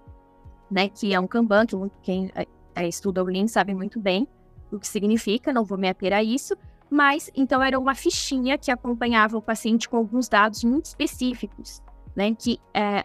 né? 0.68 0.88
Que 0.88 1.14
é 1.14 1.20
um 1.20 1.26
Kanban 1.26 1.66
que 1.66 1.76
quem 2.02 2.33
é, 2.74 2.88
estuda 2.88 3.22
o 3.22 3.26
Lean 3.26 3.46
sabe 3.46 3.74
muito 3.74 4.00
bem 4.00 4.26
o 4.76 4.80
que 4.80 4.88
significa. 4.88 5.52
Não 5.52 5.64
vou 5.64 5.78
me 5.78 5.88
ater 5.88 6.12
a 6.12 6.22
isso. 6.22 6.54
Mas 6.90 7.30
então 7.34 7.62
era 7.62 7.78
uma 7.78 7.94
fichinha 7.94 8.58
que 8.58 8.70
acompanhava 8.70 9.37
o 9.37 9.42
paciente 9.42 9.88
com 9.88 9.96
alguns 9.96 10.28
dados 10.28 10.62
muito 10.62 10.87
específicos 10.87 11.82
né? 12.14 12.34
Que 12.34 12.58
é, 12.72 13.04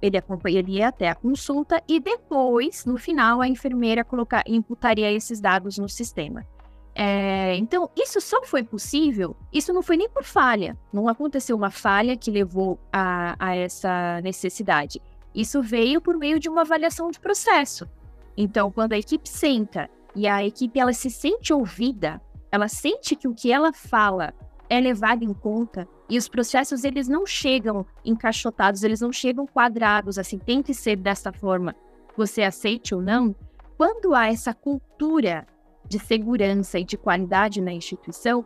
ele 0.00 0.16
acompanharia 0.16 0.88
até 0.88 1.08
a 1.08 1.14
consulta 1.14 1.82
e 1.88 2.00
depois, 2.00 2.84
no 2.84 2.96
final, 2.96 3.40
a 3.40 3.48
enfermeira 3.48 4.04
colocar, 4.04 4.42
imputaria 4.46 5.10
esses 5.12 5.40
dados 5.40 5.78
no 5.78 5.88
sistema. 5.88 6.46
É, 6.94 7.56
então, 7.56 7.88
isso 7.96 8.20
só 8.20 8.44
foi 8.44 8.62
possível, 8.62 9.34
isso 9.50 9.72
não 9.72 9.82
foi 9.82 9.96
nem 9.96 10.10
por 10.10 10.24
falha, 10.24 10.76
não 10.92 11.08
aconteceu 11.08 11.56
uma 11.56 11.70
falha 11.70 12.18
que 12.18 12.30
levou 12.30 12.78
a, 12.92 13.34
a 13.38 13.56
essa 13.56 14.20
necessidade. 14.20 15.00
Isso 15.34 15.62
veio 15.62 16.02
por 16.02 16.18
meio 16.18 16.38
de 16.38 16.50
uma 16.50 16.60
avaliação 16.60 17.10
de 17.10 17.18
processo. 17.18 17.88
Então, 18.36 18.70
quando 18.70 18.92
a 18.92 18.98
equipe 18.98 19.26
senta 19.26 19.88
e 20.14 20.26
a 20.26 20.44
equipe 20.44 20.78
ela 20.78 20.92
se 20.92 21.10
sente 21.10 21.52
ouvida, 21.52 22.20
ela 22.50 22.68
sente 22.68 23.16
que 23.16 23.26
o 23.26 23.34
que 23.34 23.50
ela 23.50 23.72
fala 23.72 24.34
é 24.68 24.80
levado 24.80 25.22
em 25.22 25.32
conta, 25.32 25.86
e 26.08 26.18
os 26.18 26.28
processos, 26.28 26.84
eles 26.84 27.08
não 27.08 27.26
chegam 27.26 27.86
encaixotados, 28.04 28.82
eles 28.82 29.00
não 29.00 29.12
chegam 29.12 29.46
quadrados, 29.46 30.18
assim, 30.18 30.38
tem 30.38 30.62
que 30.62 30.74
ser 30.74 30.96
dessa 30.96 31.32
forma, 31.32 31.74
você 32.16 32.42
aceite 32.42 32.94
ou 32.94 33.00
não. 33.00 33.34
Quando 33.76 34.14
há 34.14 34.28
essa 34.28 34.52
cultura 34.54 35.46
de 35.88 35.98
segurança 35.98 36.78
e 36.78 36.84
de 36.84 36.96
qualidade 36.96 37.60
na 37.60 37.72
instituição, 37.72 38.44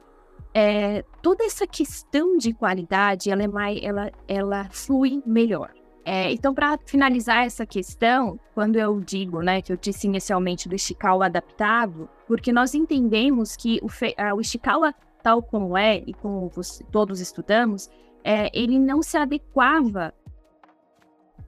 é, 0.55 1.05
toda 1.23 1.45
essa 1.45 1.67
questão 1.67 2.37
de 2.37 2.53
qualidade, 2.53 3.31
ela, 3.31 3.43
é 3.43 3.49
mais, 3.49 3.79
ela, 3.83 4.11
ela 4.27 4.69
flui 4.71 5.23
melhor. 5.27 5.73
É, 6.09 6.33
então, 6.33 6.55
para 6.55 6.79
finalizar 6.87 7.45
essa 7.45 7.67
questão, 7.67 8.39
quando 8.55 8.77
eu 8.77 9.01
digo, 9.01 9.43
né, 9.43 9.61
que 9.61 9.73
eu 9.73 9.77
disse 9.77 10.07
inicialmente 10.07 10.69
do 10.69 10.77
Ishikawa 10.77 11.27
adaptado, 11.27 12.09
porque 12.29 12.53
nós 12.53 12.75
entendemos 12.75 13.57
que 13.57 13.81
o, 13.83 13.89
o 14.37 14.41
Ishikawa 14.41 14.95
tal 15.21 15.43
como 15.43 15.77
é 15.77 16.05
e 16.07 16.15
como 16.15 16.49
todos 16.93 17.19
estudamos, 17.19 17.91
é, 18.23 18.49
ele 18.57 18.79
não 18.79 19.03
se 19.03 19.17
adequava 19.17 20.15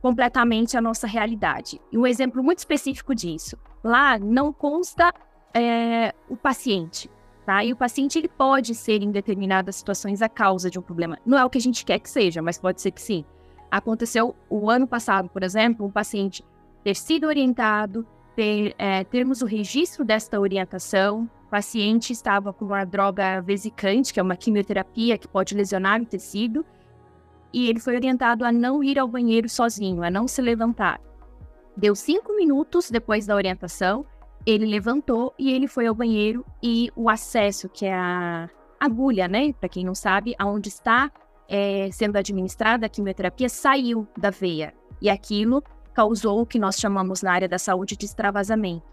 completamente 0.02 0.76
à 0.76 0.80
nossa 0.80 1.06
realidade. 1.06 1.80
E 1.92 1.96
um 1.96 2.04
exemplo 2.04 2.42
muito 2.42 2.58
específico 2.58 3.14
disso, 3.14 3.56
lá 3.84 4.18
não 4.18 4.52
consta 4.52 5.14
é, 5.54 6.12
o 6.28 6.36
paciente, 6.36 7.08
tá? 7.46 7.64
E 7.64 7.72
o 7.72 7.76
paciente 7.76 8.18
ele 8.18 8.28
pode 8.28 8.74
ser 8.74 9.04
em 9.04 9.12
determinadas 9.12 9.76
situações 9.76 10.20
a 10.20 10.28
causa 10.28 10.68
de 10.68 10.80
um 10.80 10.82
problema. 10.82 11.16
Não 11.24 11.38
é 11.38 11.44
o 11.44 11.50
que 11.50 11.58
a 11.58 11.60
gente 11.60 11.84
quer 11.84 12.00
que 12.00 12.10
seja, 12.10 12.42
mas 12.42 12.58
pode 12.58 12.80
ser 12.82 12.90
que 12.90 13.00
sim. 13.00 13.24
Aconteceu 13.70 14.34
o 14.48 14.70
ano 14.70 14.86
passado, 14.86 15.28
por 15.28 15.42
exemplo, 15.42 15.86
um 15.86 15.90
paciente 15.90 16.44
ter 16.82 16.94
sido 16.94 17.26
orientado, 17.26 18.06
ter, 18.34 18.74
é, 18.78 19.04
termos 19.04 19.42
o 19.42 19.46
registro 19.46 20.04
desta 20.04 20.40
orientação, 20.40 21.28
o 21.46 21.50
paciente 21.50 22.12
estava 22.12 22.52
com 22.52 22.64
uma 22.64 22.84
droga 22.84 23.40
vesicante, 23.40 24.12
que 24.12 24.20
é 24.20 24.22
uma 24.22 24.36
quimioterapia 24.36 25.18
que 25.18 25.28
pode 25.28 25.54
lesionar 25.54 26.00
o 26.00 26.06
tecido, 26.06 26.64
e 27.52 27.68
ele 27.68 27.80
foi 27.80 27.96
orientado 27.96 28.44
a 28.44 28.52
não 28.52 28.82
ir 28.82 28.98
ao 28.98 29.08
banheiro 29.08 29.48
sozinho, 29.48 30.02
a 30.02 30.10
não 30.10 30.28
se 30.28 30.40
levantar. 30.40 31.00
Deu 31.76 31.94
cinco 31.94 32.34
minutos 32.36 32.90
depois 32.90 33.26
da 33.26 33.34
orientação, 33.34 34.04
ele 34.44 34.66
levantou 34.66 35.34
e 35.38 35.50
ele 35.50 35.66
foi 35.66 35.86
ao 35.86 35.94
banheiro 35.94 36.44
e 36.62 36.90
o 36.96 37.08
acesso, 37.08 37.68
que 37.68 37.86
é 37.86 37.94
a 37.94 38.48
agulha, 38.80 39.28
né? 39.28 39.52
Para 39.52 39.68
quem 39.68 39.84
não 39.84 39.94
sabe, 39.94 40.34
aonde 40.38 40.68
está 40.68 41.10
é, 41.48 41.88
sendo 41.90 42.16
administrada 42.16 42.86
a 42.86 42.88
quimioterapia, 42.88 43.48
saiu 43.48 44.06
da 44.16 44.30
veia. 44.30 44.74
E 45.00 45.08
aquilo 45.08 45.62
causou 45.94 46.42
o 46.42 46.46
que 46.46 46.58
nós 46.58 46.78
chamamos 46.78 47.22
na 47.22 47.32
área 47.32 47.48
da 47.48 47.58
saúde 47.58 47.96
de 47.96 48.04
extravasamento. 48.04 48.86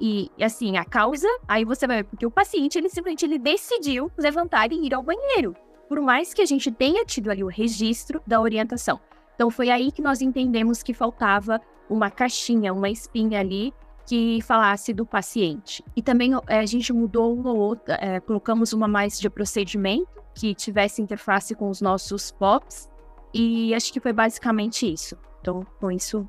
E, 0.00 0.30
assim, 0.40 0.76
a 0.76 0.84
causa, 0.84 1.28
aí 1.46 1.64
você 1.64 1.86
vai 1.86 1.98
ver, 1.98 2.04
porque 2.04 2.26
o 2.26 2.30
paciente, 2.30 2.78
ele 2.78 2.88
simplesmente 2.88 3.24
ele 3.24 3.38
decidiu 3.38 4.10
levantar 4.18 4.72
e 4.72 4.86
ir 4.86 4.94
ao 4.94 5.02
banheiro. 5.02 5.54
Por 5.88 6.00
mais 6.00 6.34
que 6.34 6.42
a 6.42 6.46
gente 6.46 6.72
tenha 6.72 7.04
tido 7.04 7.30
ali 7.30 7.44
o 7.44 7.48
registro 7.48 8.20
da 8.26 8.40
orientação. 8.40 8.98
Então, 9.34 9.50
foi 9.50 9.70
aí 9.70 9.92
que 9.92 10.02
nós 10.02 10.20
entendemos 10.20 10.82
que 10.82 10.94
faltava 10.94 11.60
uma 11.88 12.10
caixinha, 12.10 12.72
uma 12.72 12.88
espinha 12.88 13.40
ali 13.40 13.72
que 14.06 14.40
falasse 14.42 14.92
do 14.92 15.06
paciente. 15.06 15.82
E 15.96 16.02
também 16.02 16.32
é, 16.46 16.58
a 16.58 16.66
gente 16.66 16.92
mudou 16.92 17.34
uma 17.34 17.50
ou 17.50 17.58
outra, 17.58 17.98
é, 18.00 18.20
colocamos 18.20 18.72
uma 18.72 18.86
mais 18.86 19.18
de 19.18 19.30
procedimento 19.30 20.22
que 20.34 20.54
tivesse 20.54 21.00
interface 21.00 21.54
com 21.54 21.68
os 21.68 21.80
nossos 21.80 22.30
POPs. 22.32 22.90
E 23.32 23.74
acho 23.74 23.92
que 23.92 24.00
foi 24.00 24.12
basicamente 24.12 24.92
isso. 24.92 25.16
Então, 25.40 25.66
com 25.80 25.90
isso, 25.90 26.28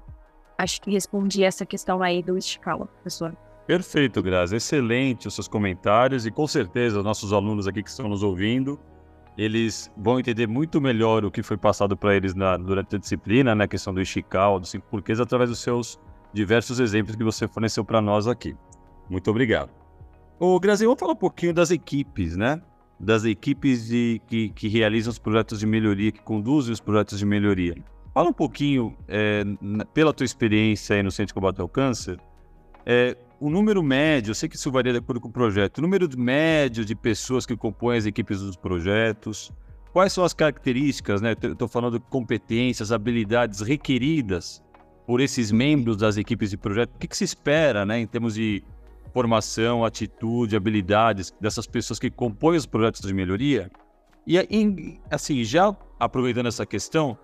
acho 0.57 0.81
que 0.81 0.91
respondi 0.91 1.43
essa 1.43 1.65
questão 1.65 2.01
aí 2.01 2.23
do 2.23 2.37
escala, 2.37 2.85
professor. 2.85 3.35
Perfeito, 3.67 4.21
Grazi. 4.21 4.55
Excelente 4.55 5.27
os 5.27 5.33
seus 5.33 5.47
comentários 5.47 6.25
e 6.25 6.31
com 6.31 6.47
certeza 6.47 6.99
os 6.99 7.03
nossos 7.03 7.33
alunos 7.33 7.67
aqui 7.67 7.81
que 7.81 7.89
estão 7.89 8.07
nos 8.07 8.21
ouvindo, 8.21 8.79
eles 9.37 9.91
vão 9.97 10.19
entender 10.19 10.47
muito 10.47 10.79
melhor 10.79 11.25
o 11.25 11.31
que 11.31 11.41
foi 11.43 11.57
passado 11.57 11.97
para 11.97 12.15
eles 12.15 12.35
na, 12.35 12.57
durante 12.57 12.95
a 12.95 12.99
disciplina, 12.99 13.51
na 13.51 13.63
né, 13.63 13.67
questão 13.67 13.93
do 13.93 14.01
Ishikawa, 14.01 14.59
dos 14.59 14.69
cinco 14.69 14.87
porquês, 14.87 15.19
através 15.19 15.49
dos 15.49 15.59
seus 15.59 15.99
diversos 16.35 16.79
exemplos 16.79 17.15
que 17.15 17.23
você 17.23 17.47
forneceu 17.47 17.83
para 17.83 18.01
nós 18.01 18.27
aqui. 18.27 18.55
Muito 19.09 19.31
obrigado. 19.31 19.71
Ô, 20.37 20.59
Grazi, 20.59 20.85
vamos 20.85 20.99
falar 20.99 21.13
um 21.13 21.17
pouquinho 21.17 21.53
das 21.53 21.71
equipes, 21.71 22.35
né? 22.35 22.61
Das 22.99 23.23
equipes 23.23 23.87
de, 23.87 24.21
que, 24.27 24.49
que 24.49 24.67
realizam 24.67 25.11
os 25.11 25.17
projetos 25.17 25.59
de 25.59 25.65
melhoria, 25.65 26.11
que 26.11 26.21
conduzem 26.21 26.73
os 26.73 26.81
projetos 26.81 27.17
de 27.17 27.25
melhoria. 27.25 27.75
Fala 28.13 28.29
um 28.29 28.33
pouquinho, 28.33 28.95
é, 29.07 29.43
pela 29.93 30.13
tua 30.13 30.25
experiência 30.25 30.95
aí 30.95 31.03
no 31.03 31.09
Centro 31.09 31.27
de 31.27 31.33
Combate 31.33 31.61
ao 31.61 31.69
Câncer, 31.69 32.19
é, 32.85 33.17
o 33.39 33.49
número 33.49 33.81
médio, 33.81 34.31
eu 34.31 34.35
sei 34.35 34.47
que 34.47 34.55
isso 34.55 34.71
varia 34.71 34.91
de 34.91 34.99
acordo 34.99 35.21
com 35.21 35.27
o 35.29 35.31
projeto, 35.31 35.79
o 35.79 35.81
número 35.81 36.07
médio 36.17 36.85
de 36.85 36.95
pessoas 36.95 37.45
que 37.45 37.55
compõem 37.55 37.97
as 37.97 38.05
equipes 38.05 38.41
dos 38.41 38.55
projetos, 38.55 39.51
quais 39.91 40.13
são 40.13 40.23
as 40.23 40.33
características, 40.33 41.21
né? 41.21 41.33
Estou 41.41 41.67
falando 41.67 41.99
de 41.99 42.05
competências, 42.09 42.91
habilidades 42.91 43.61
requeridas 43.61 44.63
por 45.05 45.21
esses 45.21 45.51
membros 45.51 45.97
das 45.97 46.17
equipes 46.17 46.49
de 46.49 46.57
projeto. 46.57 46.95
O 46.95 46.97
que, 46.97 47.07
que 47.07 47.17
se 47.17 47.23
espera, 47.23 47.85
né, 47.85 47.99
em 47.99 48.07
termos 48.07 48.33
de 48.33 48.63
formação, 49.13 49.85
atitude, 49.85 50.55
habilidades 50.55 51.33
dessas 51.39 51.67
pessoas 51.67 51.99
que 51.99 52.09
compõem 52.09 52.57
os 52.57 52.65
projetos 52.65 53.01
de 53.01 53.13
melhoria? 53.13 53.71
E 54.27 54.37
assim, 55.09 55.43
já 55.43 55.75
aproveitando 55.99 56.47
essa 56.47 56.65
questão, 56.65 57.17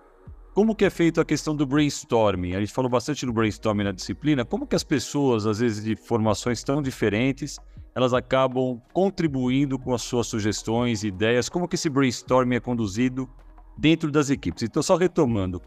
como 0.54 0.74
que 0.74 0.84
é 0.84 0.90
feito 0.90 1.20
a 1.20 1.24
questão 1.24 1.56
do 1.56 1.66
brainstorming? 1.66 2.54
A 2.54 2.60
gente 2.60 2.72
falou 2.72 2.90
bastante 2.90 3.26
do 3.26 3.32
brainstorming 3.32 3.84
na 3.84 3.92
disciplina. 3.92 4.44
Como 4.44 4.66
que 4.66 4.76
as 4.76 4.84
pessoas, 4.84 5.46
às 5.46 5.58
vezes 5.58 5.82
de 5.82 5.96
formações 5.96 6.62
tão 6.62 6.80
diferentes, 6.80 7.58
elas 7.94 8.14
acabam 8.14 8.80
contribuindo 8.92 9.78
com 9.78 9.92
as 9.94 10.02
suas 10.02 10.26
sugestões, 10.26 11.04
ideias? 11.04 11.48
Como 11.48 11.66
que 11.66 11.74
esse 11.74 11.88
brainstorming 11.88 12.56
é 12.56 12.60
conduzido 12.60 13.28
dentro 13.76 14.10
das 14.10 14.30
equipes? 14.30 14.62
Então, 14.62 14.82
só 14.82 14.94
retomando, 14.94 15.60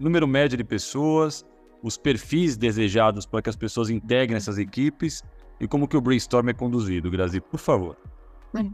número 0.00 0.26
médio 0.26 0.56
de 0.56 0.64
pessoas, 0.64 1.44
os 1.82 1.96
perfis 1.96 2.56
desejados 2.56 3.26
para 3.26 3.42
que 3.42 3.50
as 3.50 3.56
pessoas 3.56 3.90
integrem 3.90 4.36
essas 4.36 4.58
equipes 4.58 5.22
e 5.60 5.68
como 5.68 5.86
que 5.86 5.96
o 5.96 6.00
brainstorming 6.00 6.50
é 6.50 6.54
conduzido, 6.54 7.10
Grazi, 7.10 7.40
por 7.40 7.58
favor. 7.58 7.96
Uhum. 8.54 8.72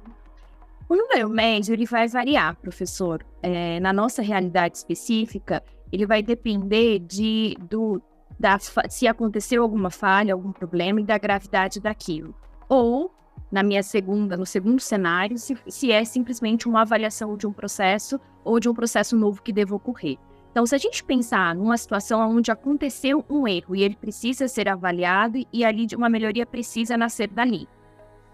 O 0.88 0.94
número 0.94 1.28
médio 1.28 1.72
ele 1.72 1.84
vai 1.84 2.06
variar, 2.06 2.56
professor. 2.56 3.24
É, 3.42 3.80
na 3.80 3.92
nossa 3.92 4.22
realidade 4.22 4.78
específica, 4.78 5.62
ele 5.92 6.06
vai 6.06 6.22
depender 6.22 7.00
de 7.00 7.56
do, 7.68 8.00
da, 8.38 8.56
se 8.58 9.08
aconteceu 9.08 9.62
alguma 9.62 9.90
falha, 9.90 10.32
algum 10.32 10.52
problema 10.52 11.00
e 11.00 11.04
da 11.04 11.18
gravidade 11.18 11.80
daquilo. 11.80 12.34
Ou, 12.68 13.12
na 13.50 13.64
minha 13.64 13.82
segunda, 13.82 14.36
no 14.36 14.46
segundo 14.46 14.80
cenário, 14.80 15.36
se, 15.38 15.56
se 15.66 15.90
é 15.90 16.04
simplesmente 16.04 16.68
uma 16.68 16.82
avaliação 16.82 17.36
de 17.36 17.48
um 17.48 17.52
processo 17.52 18.20
ou 18.44 18.60
de 18.60 18.68
um 18.68 18.74
processo 18.74 19.16
novo 19.16 19.42
que 19.42 19.52
deva 19.52 19.74
ocorrer. 19.74 20.16
Então, 20.56 20.64
se 20.64 20.74
a 20.74 20.78
gente 20.78 21.04
pensar 21.04 21.54
numa 21.54 21.76
situação 21.76 22.34
onde 22.34 22.50
aconteceu 22.50 23.22
um 23.28 23.46
erro 23.46 23.76
e 23.76 23.82
ele 23.82 23.94
precisa 23.94 24.48
ser 24.48 24.70
avaliado 24.70 25.36
e 25.52 25.62
ali 25.62 25.86
uma 25.94 26.08
melhoria 26.08 26.46
precisa 26.46 26.96
nascer 26.96 27.28
dali, 27.28 27.68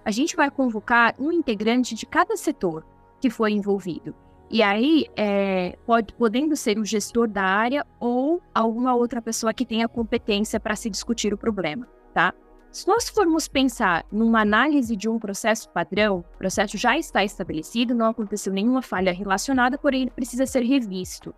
a 0.05 0.13
gente 0.13 0.37
vai 0.37 0.49
convocar 0.49 1.17
um 1.19 1.33
integrante 1.33 1.97
de 1.97 2.07
cada 2.07 2.37
setor 2.37 2.87
que 3.21 3.29
foi 3.29 3.51
envolvido. 3.51 4.15
E 4.49 4.63
aí, 4.63 5.07
é, 5.17 5.77
pode, 5.85 6.15
podendo 6.15 6.55
ser 6.55 6.79
o 6.79 6.85
gestor 6.85 7.27
da 7.27 7.43
área 7.43 7.85
ou 7.99 8.41
alguma 8.55 8.95
outra 8.95 9.21
pessoa 9.21 9.53
que 9.53 9.67
tenha 9.67 9.89
competência 9.89 10.61
para 10.61 10.77
se 10.77 10.89
discutir 10.89 11.35
o 11.35 11.39
problema, 11.39 11.89
tá? 12.15 12.33
Se 12.71 12.87
nós 12.87 13.09
formos 13.09 13.49
pensar 13.49 14.07
numa 14.13 14.43
análise 14.43 14.95
de 14.95 15.09
um 15.09 15.19
processo 15.19 15.69
padrão, 15.71 16.25
o 16.35 16.39
processo 16.39 16.79
já 16.79 16.97
está 16.97 17.25
estabelecido, 17.25 17.97
não 17.97 18.11
aconteceu 18.11 18.53
nenhuma 18.53 18.81
falha 18.81 19.13
relacionada, 19.13 19.77
porém 19.77 20.03
ele 20.03 20.11
precisa 20.13 20.47
ser 20.47 20.63
revisto. 20.63 21.35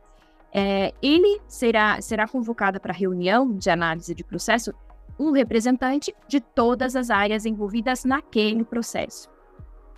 É, 0.56 0.94
ele 1.02 1.40
será, 1.48 2.00
será 2.00 2.28
convocado 2.28 2.80
para 2.80 2.92
reunião 2.92 3.52
de 3.56 3.68
análise 3.68 4.14
de 4.14 4.22
processo 4.22 4.72
um 5.18 5.32
representante 5.32 6.14
de 6.28 6.40
todas 6.40 6.94
as 6.94 7.10
áreas 7.10 7.44
envolvidas 7.44 8.04
naquele 8.04 8.64
processo. 8.64 9.28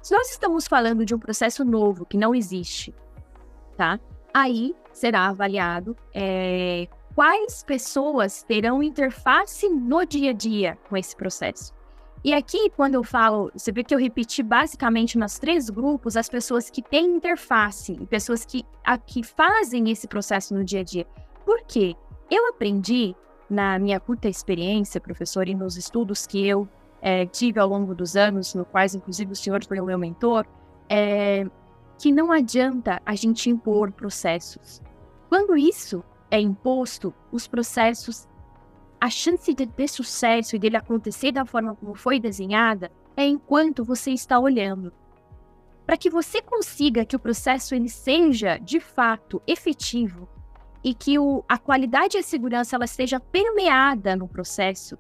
Se 0.03 0.15
nós 0.15 0.31
estamos 0.31 0.67
falando 0.67 1.05
de 1.05 1.15
um 1.15 1.19
processo 1.19 1.65
novo 1.65 2.07
que 2.07 2.17
não 2.17 2.35
existe, 2.35 2.95
tá? 3.77 4.01
Aí 4.33 4.75
será 4.93 5.29
avaliado 5.29 5.97
é, 6.15 6.87
quais 7.15 7.63
pessoas 7.65 8.43
terão 8.43 8.83
interface 8.83 9.69
no 9.69 10.07
dia 10.07 10.31
a 10.31 10.35
dia 10.35 10.79
com 10.89 10.97
esse 10.97 11.15
processo. 11.17 11.75
E 12.27 12.35
aqui, 12.35 12.69
quando 12.71 12.95
eu 12.95 13.05
falo, 13.05 13.53
você 13.55 13.71
vê 13.71 13.85
que 13.85 13.95
eu 13.95 14.01
repeti 14.01 14.43
basicamente 14.43 15.17
nos 15.17 15.39
três 15.39 15.71
grupos 15.71 16.17
as 16.17 16.29
pessoas 16.29 16.69
que 16.69 16.83
têm 16.83 17.15
interface 17.15 17.95
pessoas 18.11 18.45
que, 18.45 18.65
a, 18.83 18.99
que 18.99 19.23
fazem 19.23 19.89
esse 19.93 20.09
processo 20.09 20.53
no 20.53 20.65
dia 20.65 20.81
a 20.81 20.83
dia. 20.83 21.07
Por 21.45 21.63
quê? 21.63 21.95
Eu 22.29 22.49
aprendi 22.49 23.15
na 23.49 23.79
minha 23.79 24.01
curta 24.01 24.29
experiência, 24.29 25.01
professor, 25.01 25.47
e 25.47 25.55
nos 25.55 25.77
estudos 25.77 26.27
que 26.27 26.45
eu 26.45 26.69
é, 27.01 27.27
tive 27.27 27.61
ao 27.61 27.69
longo 27.69 27.95
dos 27.95 28.17
anos, 28.17 28.57
no 28.57 28.65
quais, 28.65 28.93
inclusive, 28.93 29.31
o 29.31 29.37
senhor 29.37 29.65
foi 29.65 29.79
o 29.79 29.85
meu 29.85 29.97
mentor, 29.97 30.45
é, 30.89 31.47
que 31.97 32.11
não 32.11 32.33
adianta 32.33 33.01
a 33.07 33.15
gente 33.15 33.49
impor 33.49 33.93
processos. 33.93 34.83
Quando 35.29 35.57
isso 35.57 36.03
é 36.29 36.41
imposto, 36.41 37.15
os 37.31 37.47
processos, 37.47 38.27
a 39.01 39.11
chance 39.11 39.53
de 39.53 39.67
ter 39.67 39.89
sucesso 39.89 40.57
e 40.57 40.59
dele 40.59 40.77
acontecer 40.77 41.33
da 41.33 41.45
forma 41.45 41.75
como 41.75 41.95
foi 41.95 42.19
desenhada 42.19 42.91
é 43.17 43.27
enquanto 43.27 43.85
você 43.85 44.11
está 44.11 44.39
olhando. 44.39 44.93
Para 45.85 45.97
que 45.97 46.11
você 46.11 46.43
consiga 46.43 47.05
que 47.05 47.17
o 47.17 47.21
processo 47.21 47.75
ele 47.75 47.89
seja 47.89 48.59
de 48.59 48.81
fato 48.81 49.41
efetivo, 49.47 50.29
e 50.87 50.95
que 50.95 51.19
o, 51.19 51.45
a 51.49 51.59
qualidade 51.59 52.17
e 52.17 52.21
a 52.21 52.23
segurança 52.23 52.77
ela 52.77 52.85
esteja 52.85 53.19
permeada 53.19 54.15
no 54.15 54.29
processo, 54.29 54.97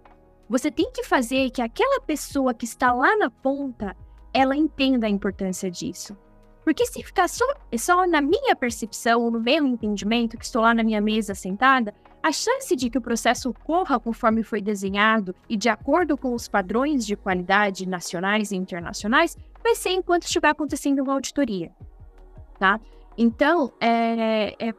você 0.49 0.69
tem 0.69 0.91
que 0.91 1.05
fazer 1.05 1.49
que 1.51 1.63
aquela 1.63 2.01
pessoa 2.01 2.53
que 2.53 2.65
está 2.65 2.93
lá 2.93 3.17
na 3.17 3.31
ponta, 3.31 3.97
ela 4.35 4.57
entenda 4.57 5.07
a 5.07 5.11
importância 5.11 5.71
disso. 5.71 6.19
Porque 6.65 6.85
se 6.87 7.05
ficar 7.05 7.29
só, 7.29 7.45
só 7.79 8.05
na 8.05 8.21
minha 8.21 8.57
percepção, 8.57 9.23
ou 9.23 9.31
no 9.31 9.39
meu 9.39 9.65
entendimento, 9.65 10.37
que 10.37 10.45
estou 10.45 10.63
lá 10.63 10.75
na 10.75 10.83
minha 10.83 11.01
mesa 11.01 11.37
sentada, 11.37 11.95
a 12.27 12.33
chance 12.33 12.75
de 12.75 12.91
que 12.91 12.99
o 12.99 13.01
processo 13.01 13.55
corra 13.63 14.01
conforme 14.01 14.43
foi 14.43 14.61
desenhado 14.61 15.33
e 15.49 15.57
de 15.57 15.69
acordo 15.69 16.19
com 16.19 16.35
os 16.35 16.49
padrões 16.49 17.07
de 17.07 17.15
qualidade 17.15 17.89
nacionais 17.89 18.51
e 18.51 18.57
internacionais 18.57 19.39
vai 19.63 19.77
ser 19.77 19.91
enquanto 19.91 20.25
estiver 20.25 20.49
acontecendo 20.49 21.05
uma 21.05 21.13
auditoria, 21.13 21.71
tá? 22.59 22.81
Então, 23.17 23.73
é, 23.81 24.57
é 24.59 24.75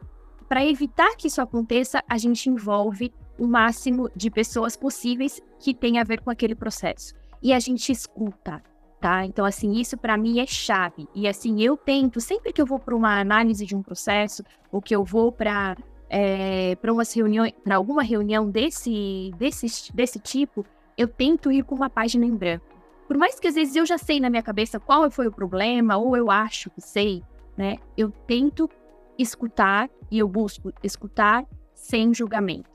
para 0.50 0.66
evitar 0.66 1.16
que 1.16 1.30
isso 1.30 1.42
aconteça, 1.42 2.04
a 2.06 2.18
gente 2.18 2.50
envolve 2.50 3.14
o 3.40 3.48
máximo 3.48 4.12
de 4.14 4.30
pessoas 4.30 4.76
possíveis 4.76 5.42
que 5.58 5.74
tem 5.74 6.00
a 6.00 6.04
ver 6.04 6.20
com 6.20 6.30
aquele 6.30 6.54
processo. 6.54 7.16
E 7.42 7.54
a 7.54 7.60
gente 7.62 7.94
escuta, 7.94 8.62
tá? 9.00 9.24
Então, 9.24 9.46
assim, 9.46 9.72
isso 9.72 9.98
para 9.98 10.18
mim 10.18 10.42
é 10.42 10.46
chave. 10.46 11.08
E 11.16 11.26
assim, 11.26 11.64
eu 11.64 11.78
tento, 11.78 12.20
sempre 12.20 12.52
que 12.52 12.62
eu 12.62 12.66
vou 12.66 12.78
para 12.78 12.94
uma 12.94 13.22
análise 13.22 13.66
de 13.66 13.74
um 13.74 13.82
processo, 13.82 14.44
ou 14.70 14.82
que 14.82 14.94
eu 14.94 15.06
vou 15.06 15.32
para 15.32 15.78
é, 16.10 16.76
para 16.76 16.92
umas 16.92 17.14
reuniões, 17.14 17.54
para 17.64 17.76
alguma 17.76 18.04
reunião 18.04 18.50
desse, 18.50 19.32
desse, 19.38 19.94
desse 19.94 20.20
tipo, 20.20 20.66
eu 20.98 21.08
tento 21.08 21.52
ir 21.52 21.64
com 21.64 21.76
uma 21.76 21.90
página 21.90 22.26
em 22.26 22.36
branco. 22.36 22.66
Por 23.08 23.18
mais 23.18 23.40
que 23.40 23.48
às 23.48 23.56
vezes 23.56 23.76
eu 23.76 23.86
já 23.86 23.98
sei 23.98 24.20
na 24.20 24.30
minha 24.30 24.44
cabeça 24.44 24.80
qual 24.80 25.10
foi 25.10 25.28
o 25.28 25.32
problema, 25.32 25.98
ou 25.98 26.18
eu 26.18 26.30
acho 26.30 26.70
que 26.70 26.82
sei, 26.82 27.24
né? 27.56 27.78
Eu 27.96 28.12
tento 28.26 28.70
escutar 29.18 29.90
e 30.12 30.20
eu 30.20 30.28
busco 30.28 30.74
escutar 30.84 31.46
sem 31.74 32.14
julgamento. 32.14 32.70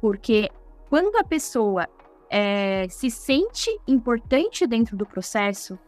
Porque 0.00 0.50
quando 0.88 1.16
a 1.16 1.24
pessoa 1.24 1.88
é, 2.28 2.86
se 2.88 3.10
sente 3.10 3.70
importante 3.86 4.66
dentro 4.66 4.96
do 4.96 5.06
processo, 5.06 5.78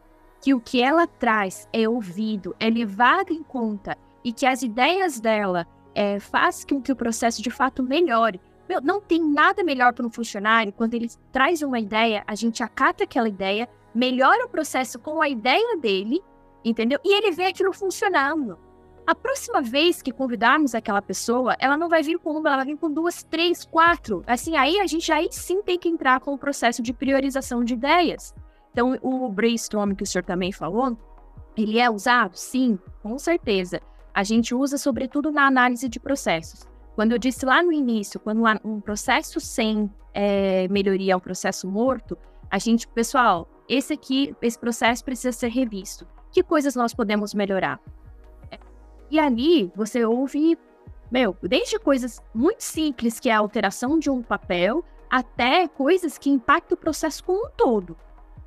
que 0.41 0.55
o 0.55 0.61
que 0.61 0.83
ela 0.83 1.07
traz 1.07 1.69
é 1.73 1.89
ouvido, 1.89 2.55
é 2.59 2.69
levado 2.69 3.33
em 3.33 3.43
conta 3.43 3.97
e 4.25 4.33
que 4.33 4.47
as 4.47 4.63
ideias 4.63 5.21
dela 5.21 5.67
é, 5.95 6.19
faz 6.19 6.65
com 6.65 6.81
que 6.81 6.93
o 6.93 6.97
processo 6.97 7.43
de 7.43 7.51
fato 7.51 7.83
melhore. 7.83 8.41
Meu, 8.69 8.81
não 8.81 9.01
tem 9.01 9.23
nada 9.23 9.63
melhor 9.63 9.93
para 9.93 10.07
um 10.07 10.11
funcionário 10.11 10.73
quando 10.73 10.95
ele 10.95 11.09
traz 11.31 11.63
uma 11.63 11.79
ideia, 11.79 12.23
a 12.27 12.35
gente 12.35 12.63
acata 12.63 13.05
aquela 13.05 13.29
ideia, 13.29 13.69
melhora 13.95 14.47
o 14.47 14.49
processo 14.49 14.99
com 14.99 15.21
a 15.21 15.29
ideia 15.29 15.77
dele, 15.77 16.23
entendeu? 16.65 16.99
E 17.05 17.13
ele 17.13 17.33
vê 17.33 17.47
aquilo 17.47 17.73
funcionando. 17.73 18.59
A 19.05 19.15
próxima 19.17 19.61
vez 19.61 20.01
que 20.01 20.13
convidarmos 20.13 20.77
aquela 20.77 21.03
pessoa, 21.03 21.57
ela 21.59 21.77
não 21.77 21.89
vai 21.89 22.03
vir 22.03 22.19
com 22.19 22.31
uma, 22.31 22.49
ela 22.49 22.59
vai 22.59 22.67
vir 22.67 22.79
com 22.79 22.91
duas, 22.91 23.25
três, 23.25 23.65
quatro. 23.65 24.23
Assim, 24.27 24.57
aí 24.57 24.79
a 24.79 24.87
gente 24.87 25.11
aí 25.11 25.29
sim 25.31 25.61
tem 25.61 25.77
que 25.77 25.89
entrar 25.89 26.21
com 26.21 26.33
o 26.33 26.39
processo 26.39 26.81
de 26.81 26.93
priorização 26.93 27.65
de 27.65 27.75
ideias. 27.75 28.33
Então, 28.71 28.97
o 29.03 29.29
brainstorm 29.29 29.93
que 29.93 30.05
o 30.05 30.07
senhor 30.07 30.25
também 30.25 30.53
falou, 30.53 30.97
ele 31.57 31.79
é 31.79 31.91
usado? 31.91 32.37
Sim, 32.37 32.79
com 33.03 33.19
certeza. 33.19 33.81
A 34.15 34.23
gente 34.23 34.55
usa 34.55 34.77
sobretudo 34.77 35.31
na 35.31 35.47
análise 35.47 35.89
de 35.89 35.99
processos. 35.99 36.67
Quando 36.95 37.13
eu 37.13 37.19
disse 37.19 37.47
lá 37.47 37.63
no 37.63 37.73
início, 37.73 38.21
quando 38.21 38.43
um 38.65 38.81
processo 38.81 39.41
sem 39.41 39.91
é, 40.13 40.69
melhoria 40.69 41.15
é 41.15 41.17
um 41.17 41.21
processo 41.21 41.67
morto, 41.69 42.19
a 42.51 42.59
gente, 42.59 42.87
pessoal, 42.87 43.49
esse 43.69 43.95
aqui, 43.95 44.37
esse 44.43 44.59
processo 44.59 45.03
precisa 45.05 45.33
ser 45.33 45.49
revisto. 45.49 46.07
Que 46.31 46.43
coisas 46.43 46.75
nós 46.75 46.93
podemos 46.93 47.33
melhorar? 47.33 47.81
E 49.11 49.19
ali 49.19 49.71
você 49.75 50.05
ouve, 50.05 50.59
meu, 51.11 51.37
desde 51.43 51.79
coisas 51.79 52.23
muito 52.35 52.63
simples, 52.63 53.21
que 53.21 53.29
é 53.29 53.35
a 53.35 53.39
alteração 53.39 53.99
de 53.99 54.11
um 54.11 54.23
papel, 54.23 54.85
até 55.11 55.69
coisas 55.69 56.17
que 56.17 56.31
impactam 56.31 56.75
o 56.75 56.81
processo 56.81 57.23
como 57.23 57.47
um 57.47 57.51
todo, 57.51 57.95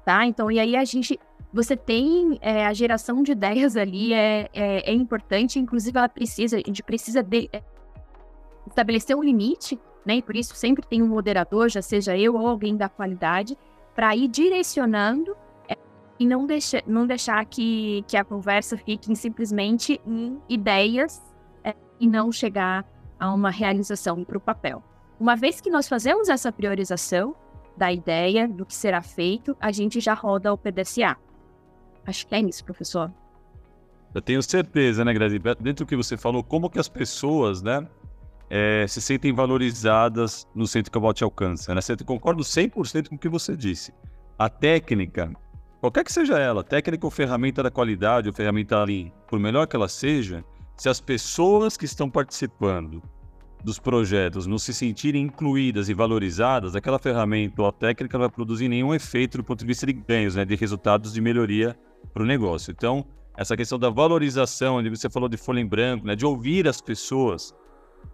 tá? 0.04 0.25
Então, 0.25 0.51
e 0.51 0.60
aí 0.60 0.75
a 0.75 0.84
gente, 0.84 1.19
você 1.53 1.75
tem 1.75 2.38
é, 2.41 2.65
a 2.65 2.73
geração 2.73 3.23
de 3.23 3.31
ideias 3.31 3.77
ali 3.77 4.13
é, 4.13 4.49
é, 4.53 4.91
é, 4.91 4.93
importante, 4.93 5.60
inclusive 5.60 5.97
ela 5.97 6.10
precisa, 6.10 6.58
a 6.58 6.60
gente 6.60 6.84
precisa 6.84 7.23
de, 7.23 7.49
é, 7.53 7.63
estabelecer 8.67 9.15
um 9.15 9.23
limite, 9.23 9.79
né? 10.05 10.17
E 10.17 10.21
por 10.21 10.36
isso 10.36 10.55
sempre 10.55 10.86
tem 10.86 11.01
um 11.01 11.08
moderador, 11.08 11.69
já 11.69 11.81
seja 11.81 12.17
eu 12.17 12.36
ou 12.36 12.47
alguém 12.47 12.75
da 12.75 12.89
qualidade, 12.89 13.58
para 13.95 14.15
ir 14.15 14.27
direcionando 14.27 15.36
e 16.19 16.25
não, 16.25 16.45
deixa, 16.45 16.81
não 16.88 17.05
deixar 17.05 17.43
que, 17.45 18.03
que 18.08 18.15
a 18.15 18.23
conversa 18.23 18.77
fique 18.77 19.13
simplesmente 19.15 19.99
em 20.05 20.39
ideias 20.47 21.21
é, 21.63 21.75
e 21.99 22.08
não 22.08 22.31
chegar 22.31 22.86
a 23.19 23.34
uma 23.34 23.49
realização 23.49 24.23
para 24.23 24.38
o 24.38 24.41
papel. 24.41 24.84
Uma 25.19 25.36
vez 25.36 25.62
que 25.62 25.69
nós 25.69 25.88
fazemos 25.88 26.29
essa 26.29 26.51
priorização 26.51 27.36
da 27.75 27.91
ideia, 27.91 28.47
do 28.47 28.65
que 28.65 28.73
será 28.73 29.01
feito, 29.01 29.55
a 29.60 29.71
gente 29.71 29.99
já 29.99 30.13
roda 30.13 30.53
o 30.53 30.58
PDCA. 30.58 31.17
Acho 32.05 32.27
que 32.27 32.35
é 32.35 32.39
isso, 32.41 32.63
professor. 32.63 33.11
Eu 34.13 34.21
tenho 34.21 34.41
certeza, 34.41 35.03
né, 35.03 35.13
Grazi? 35.13 35.39
Dentro 35.59 35.85
do 35.85 35.89
que 35.89 35.95
você 35.95 36.15
falou, 36.15 36.43
como 36.43 36.69
que 36.69 36.79
as 36.79 36.87
pessoas, 36.87 37.61
né, 37.61 37.85
é, 38.49 38.85
se 38.87 39.01
sentem 39.01 39.33
valorizadas 39.33 40.47
no 40.53 40.67
centro 40.67 40.91
que 40.91 40.97
a 40.97 41.25
alcança. 41.25 41.73
Né? 41.73 41.81
Você 41.81 41.97
concordo 41.97 42.43
100% 42.43 43.09
com 43.09 43.15
o 43.15 43.19
que 43.19 43.29
você 43.29 43.55
disse. 43.55 43.93
A 44.37 44.49
técnica, 44.49 45.31
qualquer 45.81 46.03
que 46.03 46.11
seja 46.11 46.37
ela, 46.37 46.63
técnica 46.63 47.05
ou 47.05 47.11
ferramenta 47.11 47.63
da 47.63 47.71
qualidade, 47.71 48.27
ou 48.27 48.33
ferramenta 48.33 48.81
ali, 48.81 49.11
por 49.27 49.39
melhor 49.39 49.67
que 49.67 49.75
ela 49.75 49.87
seja, 49.87 50.43
se 50.77 50.89
as 50.89 50.99
pessoas 50.99 51.77
que 51.77 51.85
estão 51.85 52.09
participando 52.09 53.01
dos 53.63 53.79
projetos 53.79 54.45
não 54.45 54.59
se 54.59 54.73
sentirem 54.73 55.23
incluídas 55.23 55.89
e 55.89 55.93
valorizadas, 55.93 56.75
aquela 56.75 56.99
ferramenta 56.99 57.61
ou 57.61 57.71
técnica 57.71 58.17
não 58.17 58.25
vai 58.25 58.29
produzir 58.29 58.67
nenhum 58.67 58.93
efeito 58.93 59.37
do 59.39 59.43
ponto 59.43 59.59
de 59.59 59.65
vista 59.65 59.87
de 59.87 59.93
ganhos, 59.93 60.35
né, 60.35 60.45
de 60.45 60.55
resultados 60.55 61.13
de 61.13 61.19
melhoria 61.19 61.75
para 62.05 62.23
o 62.23 62.25
negócio. 62.25 62.71
Então, 62.71 63.05
essa 63.37 63.55
questão 63.57 63.77
da 63.77 63.89
valorização, 63.89 64.77
onde 64.77 64.89
você 64.89 65.09
falou 65.09 65.27
de 65.27 65.37
folha 65.37 65.59
em 65.59 65.65
branco, 65.65 66.05
né, 66.05 66.15
de 66.15 66.25
ouvir 66.25 66.67
as 66.67 66.79
pessoas. 66.79 67.53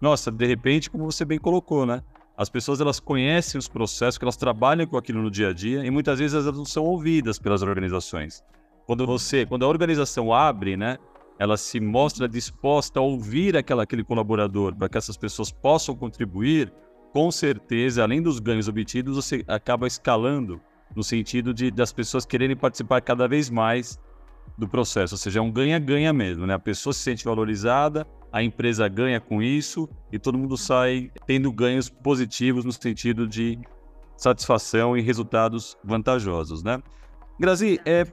Nossa, 0.00 0.30
de 0.30 0.46
repente, 0.46 0.90
como 0.90 1.04
você 1.04 1.24
bem 1.24 1.38
colocou, 1.38 1.86
né? 1.86 2.02
As 2.36 2.48
pessoas 2.48 2.80
elas 2.80 2.98
conhecem 2.98 3.58
os 3.58 3.68
processos, 3.68 4.18
que 4.18 4.24
elas 4.24 4.36
trabalham 4.36 4.86
com 4.86 4.96
aquilo 4.96 5.22
no 5.22 5.30
dia 5.30 5.50
a 5.50 5.52
dia 5.52 5.84
e 5.84 5.90
muitas 5.90 6.18
vezes 6.18 6.34
elas 6.34 6.56
não 6.56 6.64
são 6.64 6.84
ouvidas 6.84 7.38
pelas 7.38 7.62
organizações. 7.62 8.42
Quando 8.86 9.06
você, 9.06 9.46
quando 9.46 9.64
a 9.64 9.68
organização 9.68 10.32
abre, 10.32 10.76
né, 10.76 10.98
ela 11.38 11.56
se 11.56 11.78
mostra 11.78 12.28
disposta 12.28 12.98
a 12.98 13.02
ouvir 13.02 13.56
aquela, 13.56 13.82
aquele 13.82 14.02
colaborador 14.02 14.74
para 14.74 14.88
que 14.88 14.98
essas 14.98 15.16
pessoas 15.16 15.52
possam 15.52 15.94
contribuir, 15.94 16.72
com 17.12 17.30
certeza, 17.30 18.02
além 18.02 18.22
dos 18.22 18.38
ganhos 18.38 18.66
obtidos, 18.66 19.14
você 19.14 19.44
acaba 19.46 19.86
escalando 19.86 20.60
no 20.94 21.02
sentido 21.02 21.52
de 21.52 21.70
das 21.70 21.92
pessoas 21.92 22.24
quererem 22.24 22.56
participar 22.56 23.00
cada 23.00 23.26
vez 23.26 23.50
mais 23.50 23.98
do 24.56 24.68
processo, 24.68 25.14
ou 25.14 25.18
seja, 25.18 25.38
é 25.38 25.42
um 25.42 25.50
ganha-ganha 25.50 26.12
mesmo, 26.12 26.46
né? 26.46 26.54
A 26.54 26.58
pessoa 26.58 26.92
se 26.92 27.00
sente 27.00 27.24
valorizada, 27.24 28.06
a 28.30 28.42
empresa 28.42 28.86
ganha 28.88 29.20
com 29.20 29.42
isso 29.42 29.88
e 30.10 30.18
todo 30.18 30.38
mundo 30.38 30.56
sai 30.56 31.10
tendo 31.26 31.50
ganhos 31.52 31.88
positivos 31.88 32.64
no 32.64 32.72
sentido 32.72 33.26
de 33.26 33.58
satisfação 34.16 34.96
e 34.96 35.00
resultados 35.00 35.76
vantajosos, 35.82 36.62
né? 36.62 36.82
Grazi, 37.38 37.80
é, 37.84 38.06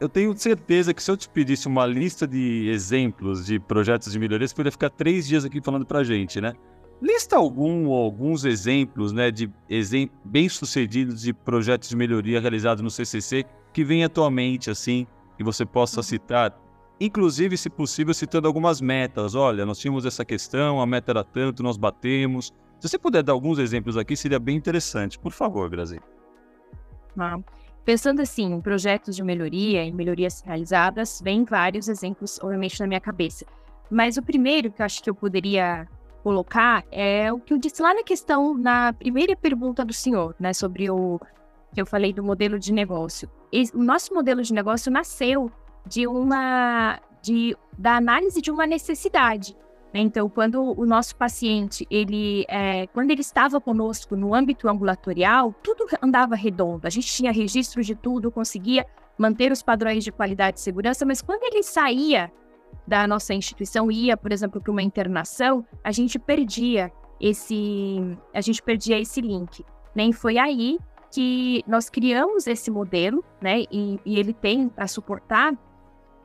eu 0.00 0.08
tenho 0.08 0.36
certeza 0.36 0.94
que 0.94 1.02
se 1.02 1.10
eu 1.10 1.16
te 1.16 1.28
pedisse 1.28 1.66
uma 1.68 1.86
lista 1.86 2.26
de 2.26 2.68
exemplos 2.68 3.44
de 3.46 3.58
projetos 3.58 4.12
de 4.12 4.18
melhoria, 4.18 4.46
você 4.46 4.54
poderia 4.54 4.72
ficar 4.72 4.90
três 4.90 5.26
dias 5.26 5.44
aqui 5.44 5.60
falando 5.60 5.84
para 5.84 6.02
gente, 6.02 6.40
né? 6.40 6.54
Lista 7.02 7.36
algum 7.36 7.86
ou 7.86 8.04
alguns 8.04 8.44
exemplos, 8.44 9.12
né, 9.12 9.30
de 9.30 9.50
exem 9.68 10.10
bem-sucedidos 10.24 11.20
de 11.20 11.32
projetos 11.32 11.88
de 11.88 11.96
melhoria 11.96 12.40
realizados 12.40 12.82
no 12.82 12.90
CCC 12.90 13.44
que 13.72 13.84
vem 13.84 14.04
atualmente, 14.04 14.70
assim, 14.70 15.06
que 15.36 15.44
você 15.44 15.66
possa 15.66 15.98
uhum. 15.98 16.02
citar. 16.02 16.56
Inclusive, 17.00 17.56
se 17.56 17.68
possível, 17.68 18.14
citando 18.14 18.46
algumas 18.46 18.80
metas. 18.80 19.34
Olha, 19.34 19.66
nós 19.66 19.78
tínhamos 19.78 20.06
essa 20.06 20.24
questão, 20.24 20.80
a 20.80 20.86
meta 20.86 21.10
era 21.10 21.24
tanto, 21.24 21.62
nós 21.62 21.76
batemos. 21.76 22.52
Se 22.78 22.88
você 22.88 22.98
puder 22.98 23.22
dar 23.22 23.32
alguns 23.32 23.58
exemplos 23.58 23.96
aqui, 23.96 24.16
seria 24.16 24.38
bem 24.38 24.56
interessante. 24.56 25.18
Por 25.18 25.32
favor, 25.32 25.68
Grazi. 25.68 26.00
Ah, 27.18 27.38
Pensando 27.84 28.22
assim 28.22 28.54
em 28.54 28.60
projetos 28.62 29.14
de 29.14 29.22
melhoria, 29.22 29.84
em 29.84 29.92
melhorias 29.92 30.40
realizadas, 30.40 31.20
vem 31.22 31.44
vários 31.44 31.86
exemplos, 31.86 32.40
obviamente, 32.42 32.80
na 32.80 32.86
minha 32.86 33.00
cabeça. 33.00 33.44
Mas 33.90 34.16
o 34.16 34.22
primeiro 34.22 34.72
que 34.72 34.80
eu 34.80 34.86
acho 34.86 35.02
que 35.02 35.10
eu 35.10 35.14
poderia 35.14 35.86
colocar 36.24 36.82
é 36.90 37.30
o 37.30 37.38
que 37.38 37.52
eu 37.52 37.58
disse 37.58 37.82
lá 37.82 37.92
na 37.92 38.02
questão, 38.02 38.56
na 38.56 38.94
primeira 38.94 39.36
pergunta 39.36 39.84
do 39.84 39.92
senhor, 39.92 40.34
né, 40.40 40.54
sobre 40.54 40.90
o 40.90 41.20
que 41.74 41.80
eu 41.80 41.84
falei 41.84 42.14
do 42.14 42.24
modelo 42.24 42.58
de 42.58 42.72
negócio. 42.72 43.30
o 43.74 43.82
nosso 43.82 44.14
modelo 44.14 44.42
de 44.42 44.54
negócio 44.54 44.90
nasceu 44.90 45.52
de 45.86 46.06
uma 46.06 46.98
de, 47.20 47.54
da 47.76 47.96
análise 47.96 48.40
de 48.40 48.50
uma 48.50 48.66
necessidade. 48.66 49.54
Né? 49.92 50.00
Então, 50.00 50.28
quando 50.28 50.62
o 50.62 50.86
nosso 50.86 51.14
paciente, 51.14 51.86
ele, 51.90 52.46
é, 52.48 52.86
quando 52.88 53.10
ele 53.10 53.20
estava 53.20 53.60
conosco 53.60 54.16
no 54.16 54.34
âmbito 54.34 54.68
ambulatorial, 54.68 55.54
tudo 55.62 55.86
andava 56.02 56.34
redondo. 56.34 56.86
A 56.86 56.90
gente 56.90 57.06
tinha 57.06 57.32
registro 57.32 57.82
de 57.82 57.94
tudo, 57.94 58.30
conseguia 58.30 58.86
manter 59.18 59.52
os 59.52 59.62
padrões 59.62 60.02
de 60.02 60.10
qualidade 60.10 60.58
e 60.58 60.62
segurança, 60.62 61.04
mas 61.04 61.20
quando 61.20 61.44
ele 61.44 61.62
saía 61.62 62.32
da 62.86 63.06
nossa 63.06 63.34
instituição, 63.34 63.90
ia, 63.90 64.16
por 64.16 64.32
exemplo, 64.32 64.60
para 64.60 64.70
uma 64.70 64.82
internação, 64.82 65.64
a 65.82 65.92
gente 65.92 66.18
perdia 66.18 66.92
esse, 67.20 68.16
a 68.32 68.40
gente 68.40 68.62
perdia 68.62 68.98
esse 68.98 69.20
link. 69.20 69.64
Né? 69.94 70.06
E 70.06 70.12
foi 70.12 70.38
aí 70.38 70.78
que 71.10 71.62
nós 71.66 71.88
criamos 71.88 72.46
esse 72.46 72.70
modelo, 72.70 73.24
né? 73.40 73.62
E, 73.70 74.00
e 74.04 74.18
ele 74.18 74.32
tem 74.32 74.68
para 74.68 74.88
suportar 74.88 75.56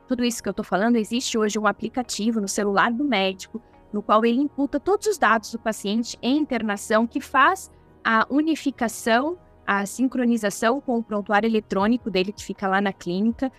tudo 0.08 0.24
isso 0.24 0.42
que 0.42 0.48
eu 0.48 0.50
estou 0.50 0.64
falando, 0.64 0.96
existe 0.96 1.38
hoje 1.38 1.56
um 1.56 1.68
aplicativo 1.68 2.40
no 2.40 2.48
celular 2.48 2.92
do 2.92 3.04
médico, 3.04 3.62
no 3.92 4.02
qual 4.02 4.24
ele 4.24 4.40
imputa 4.40 4.80
todos 4.80 5.06
os 5.06 5.16
dados 5.16 5.52
do 5.52 5.58
paciente 5.60 6.18
em 6.20 6.36
internação, 6.36 7.06
que 7.06 7.20
faz 7.20 7.70
a 8.02 8.26
unificação, 8.28 9.38
a 9.64 9.86
sincronização 9.86 10.80
com 10.80 10.98
o 10.98 11.02
prontuário 11.02 11.46
eletrônico 11.46 12.10
dele 12.10 12.32
que 12.32 12.44
fica 12.44 12.66
lá 12.66 12.80
na 12.80 12.92
clínica. 12.92 13.52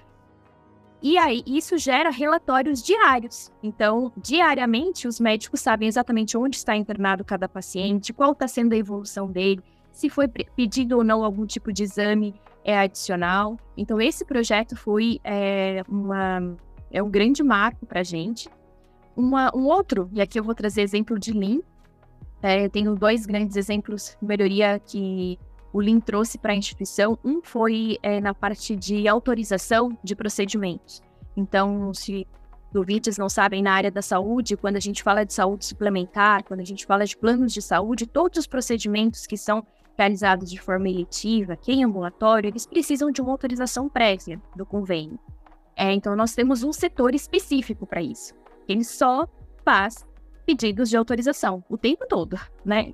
E 1.02 1.18
aí, 1.18 1.44
isso 1.48 1.78
gera 1.80 2.12
relatórios 2.12 2.84
diários. 2.84 3.52
Então, 3.64 4.12
diariamente, 4.16 5.08
os 5.08 5.20
médicos 5.20 5.60
sabem 5.60 5.88
exatamente 5.88 6.38
onde 6.38 6.58
está 6.58 6.76
internado 6.76 7.26
cada 7.26 7.50
paciente, 7.50 8.14
qual 8.14 8.34
está 8.34 8.48
sendo 8.48 8.74
a 8.74 8.78
evolução 8.78 9.32
dele, 9.32 9.64
se 9.92 10.10
foi 10.10 10.28
pedido 10.28 10.98
ou 10.98 11.04
não 11.04 11.24
algum 11.24 11.46
tipo 11.46 11.74
de 11.74 11.84
exame 11.84 12.36
é 12.64 12.78
adicional. 12.78 13.58
Então, 13.76 14.00
esse 14.00 14.24
projeto 14.24 14.76
foi 14.76 15.20
é, 15.24 15.84
uma, 15.90 16.56
é 16.92 17.02
um 17.02 17.10
grande 17.10 17.42
marco 17.42 17.86
para 17.86 18.02
a 18.02 18.04
gente. 18.04 18.48
Uma, 19.16 19.52
um 19.56 19.66
outro, 19.66 20.08
e 20.14 20.22
aqui 20.22 20.40
eu 20.40 20.44
vou 20.44 20.54
trazer 20.54 20.84
exemplo 20.84 21.18
de 21.18 21.32
Lean. 21.34 21.62
É, 22.44 22.66
eu 22.66 22.70
tenho 22.70 22.96
dois 22.96 23.26
grandes 23.26 23.56
exemplos 23.56 24.18
de 24.20 24.28
melhoria 24.28 24.80
que 24.80 25.38
o 25.74 25.80
Lean 25.80 26.00
trouxe 26.00 26.38
para 26.38 26.54
a 26.54 26.56
instituição. 26.56 27.18
Um 27.24 27.42
foi 27.42 27.98
é, 28.02 28.20
na 28.20 28.34
parte 28.34 28.76
de 28.76 29.08
autorização 29.08 29.98
de 30.04 30.16
procedimentos. 30.16 31.02
Então, 31.36 31.94
se 31.94 32.28
ouvintes 32.74 33.18
não 33.18 33.30
sabem, 33.30 33.62
na 33.62 33.74
área 33.74 33.92
da 33.92 34.02
saúde, 34.02 34.56
quando 34.56 34.78
a 34.78 34.80
gente 34.80 35.04
fala 35.04 35.26
de 35.26 35.34
saúde 35.34 35.66
suplementar, 35.66 36.44
quando 36.44 36.62
a 36.62 36.66
gente 36.66 36.86
fala 36.86 37.06
de 37.06 37.18
planos 37.18 37.54
de 37.54 37.62
saúde, 37.62 38.06
todos 38.06 38.40
os 38.40 38.48
procedimentos 38.48 39.26
que 39.26 39.38
são 39.38 39.66
realizados 39.98 40.50
de 40.50 40.60
forma 40.60 40.90
eletiva, 40.90 41.54
aqui 41.54 41.74
em 41.74 41.84
ambulatório, 41.84 42.48
eles 42.48 42.66
precisam 42.66 43.12
de 43.12 43.22
uma 43.22 43.32
autorização 43.32 43.90
prévia 43.90 44.42
do 44.56 44.66
convênio. 44.66 45.20
É, 45.76 45.92
então, 45.94 46.16
nós 46.16 46.34
temos 46.34 46.64
um 46.64 46.72
setor 46.72 47.14
específico 47.14 47.86
para 47.86 48.02
isso. 48.02 48.34
Ele 48.68 48.84
só 48.84 49.28
faz 49.66 50.06
pedidos 50.46 50.90
de 50.90 50.98
autorização 50.98 51.64
o 51.70 51.78
tempo 51.78 52.06
todo, 52.08 52.40
né? 52.66 52.94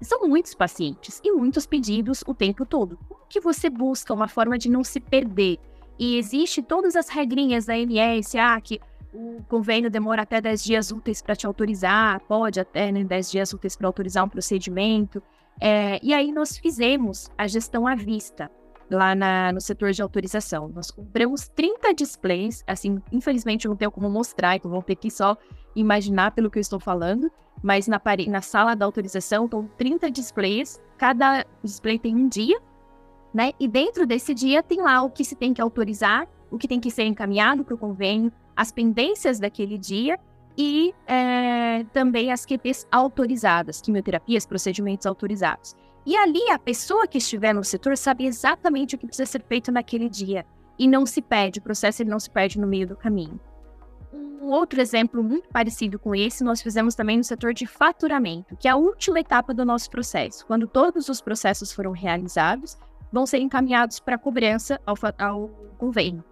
São 0.00 0.26
muitos 0.26 0.54
pacientes 0.54 1.20
e 1.22 1.32
muitos 1.32 1.66
pedidos 1.66 2.24
o 2.26 2.34
tempo 2.34 2.64
todo. 2.64 2.98
Como 3.08 3.26
que 3.28 3.40
você 3.40 3.68
busca 3.68 4.14
uma 4.14 4.28
forma 4.28 4.56
de 4.56 4.70
não 4.70 4.82
se 4.82 4.98
perder? 5.00 5.58
E 5.98 6.16
existe 6.16 6.62
todas 6.62 6.96
as 6.96 7.08
regrinhas 7.08 7.66
da 7.66 7.76
MS, 7.76 8.38
ah, 8.38 8.58
que 8.60 8.80
o 9.12 9.42
convênio 9.48 9.90
demora 9.90 10.22
até 10.22 10.40
10 10.40 10.64
dias 10.64 10.90
úteis 10.90 11.20
para 11.20 11.36
te 11.36 11.46
autorizar, 11.46 12.20
pode 12.20 12.58
até 12.58 12.90
né, 12.90 13.04
10 13.04 13.30
dias 13.30 13.52
úteis 13.52 13.76
para 13.76 13.86
autorizar 13.86 14.24
um 14.24 14.28
procedimento. 14.28 15.22
É, 15.60 16.00
e 16.02 16.14
aí 16.14 16.32
nós 16.32 16.56
fizemos 16.56 17.28
a 17.36 17.46
gestão 17.46 17.86
à 17.86 17.94
vista 17.94 18.50
lá 18.90 19.14
na, 19.14 19.52
no 19.52 19.60
setor 19.60 19.92
de 19.92 20.02
autorização. 20.02 20.68
Nós 20.68 20.90
compramos 20.90 21.48
30 21.48 21.94
displays, 21.94 22.64
assim, 22.66 23.00
infelizmente 23.12 23.66
eu 23.66 23.70
não 23.70 23.76
tenho 23.76 23.90
como 23.90 24.10
mostrar, 24.10 24.56
então 24.56 24.70
vão 24.70 24.82
ter 24.82 24.96
que 24.96 25.10
só 25.10 25.36
imaginar 25.74 26.32
pelo 26.32 26.50
que 26.50 26.58
eu 26.58 26.60
estou 26.60 26.80
falando, 26.80 27.30
mas 27.62 27.86
na, 27.86 28.00
na 28.28 28.40
sala 28.40 28.74
da 28.74 28.84
autorização 28.84 29.44
estão 29.44 29.68
30 29.78 30.10
displays, 30.10 30.80
cada 30.98 31.46
display 31.62 31.98
tem 31.98 32.14
um 32.14 32.28
dia, 32.28 32.60
né? 33.32 33.52
E 33.60 33.68
dentro 33.68 34.06
desse 34.06 34.34
dia 34.34 34.62
tem 34.62 34.80
lá 34.82 35.02
o 35.02 35.10
que 35.10 35.24
se 35.24 35.36
tem 35.36 35.54
que 35.54 35.62
autorizar, 35.62 36.26
o 36.50 36.58
que 36.58 36.66
tem 36.66 36.80
que 36.80 36.90
ser 36.90 37.04
encaminhado 37.04 37.64
para 37.64 37.74
o 37.74 37.78
convênio, 37.78 38.32
as 38.56 38.72
pendências 38.72 39.38
daquele 39.38 39.78
dia 39.78 40.18
e 40.58 40.92
é, 41.06 41.84
também 41.92 42.32
as 42.32 42.44
QPs 42.44 42.86
autorizadas, 42.90 43.80
quimioterapias, 43.80 44.44
procedimentos 44.44 45.06
autorizados. 45.06 45.76
E 46.06 46.16
ali 46.16 46.50
a 46.50 46.58
pessoa 46.58 47.06
que 47.06 47.18
estiver 47.18 47.54
no 47.54 47.62
setor 47.62 47.96
sabe 47.96 48.26
exatamente 48.26 48.94
o 48.94 48.98
que 48.98 49.06
precisa 49.06 49.30
ser 49.30 49.42
feito 49.42 49.70
naquele 49.70 50.08
dia 50.08 50.46
e 50.78 50.88
não 50.88 51.04
se 51.04 51.20
perde, 51.20 51.58
o 51.58 51.62
processo 51.62 52.02
ele 52.02 52.10
não 52.10 52.18
se 52.18 52.30
perde 52.30 52.58
no 52.58 52.66
meio 52.66 52.86
do 52.86 52.96
caminho. 52.96 53.38
Um 54.12 54.50
outro 54.50 54.80
exemplo 54.80 55.22
muito 55.22 55.48
parecido 55.50 55.98
com 55.98 56.14
esse 56.14 56.42
nós 56.42 56.62
fizemos 56.62 56.94
também 56.94 57.18
no 57.18 57.24
setor 57.24 57.52
de 57.52 57.66
faturamento, 57.66 58.56
que 58.56 58.66
é 58.66 58.70
a 58.70 58.76
última 58.76 59.20
etapa 59.20 59.52
do 59.52 59.64
nosso 59.64 59.90
processo. 59.90 60.46
Quando 60.46 60.66
todos 60.66 61.10
os 61.10 61.20
processos 61.20 61.70
foram 61.70 61.92
realizados, 61.92 62.78
vão 63.12 63.26
ser 63.26 63.38
encaminhados 63.38 64.00
para 64.00 64.16
cobrança 64.16 64.80
ao, 64.86 64.96
ao 65.18 65.48
convênio. 65.76 66.24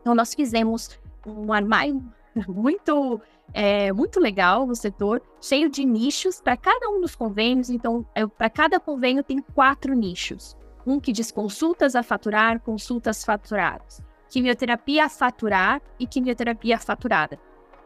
Então 0.00 0.14
nós 0.14 0.34
fizemos 0.34 0.98
um 1.24 1.52
armário 1.52 2.02
muito 2.46 3.20
é, 3.52 3.92
muito 3.92 4.20
legal 4.20 4.66
no 4.66 4.74
setor, 4.74 5.22
cheio 5.40 5.70
de 5.70 5.84
nichos 5.84 6.40
para 6.40 6.56
cada 6.56 6.88
um 6.90 7.00
dos 7.00 7.14
convênios. 7.16 7.70
Então, 7.70 8.06
é, 8.14 8.26
para 8.26 8.50
cada 8.50 8.78
convênio 8.78 9.22
tem 9.22 9.40
quatro 9.40 9.94
nichos. 9.94 10.56
Um 10.86 11.00
que 11.00 11.12
diz 11.12 11.30
consultas 11.30 11.94
a 11.94 12.02
faturar, 12.02 12.60
consultas 12.60 13.24
faturadas. 13.24 14.02
Quimioterapia 14.30 15.06
a 15.06 15.08
faturar 15.08 15.80
e 15.98 16.06
quimioterapia 16.06 16.78
faturada. 16.78 17.38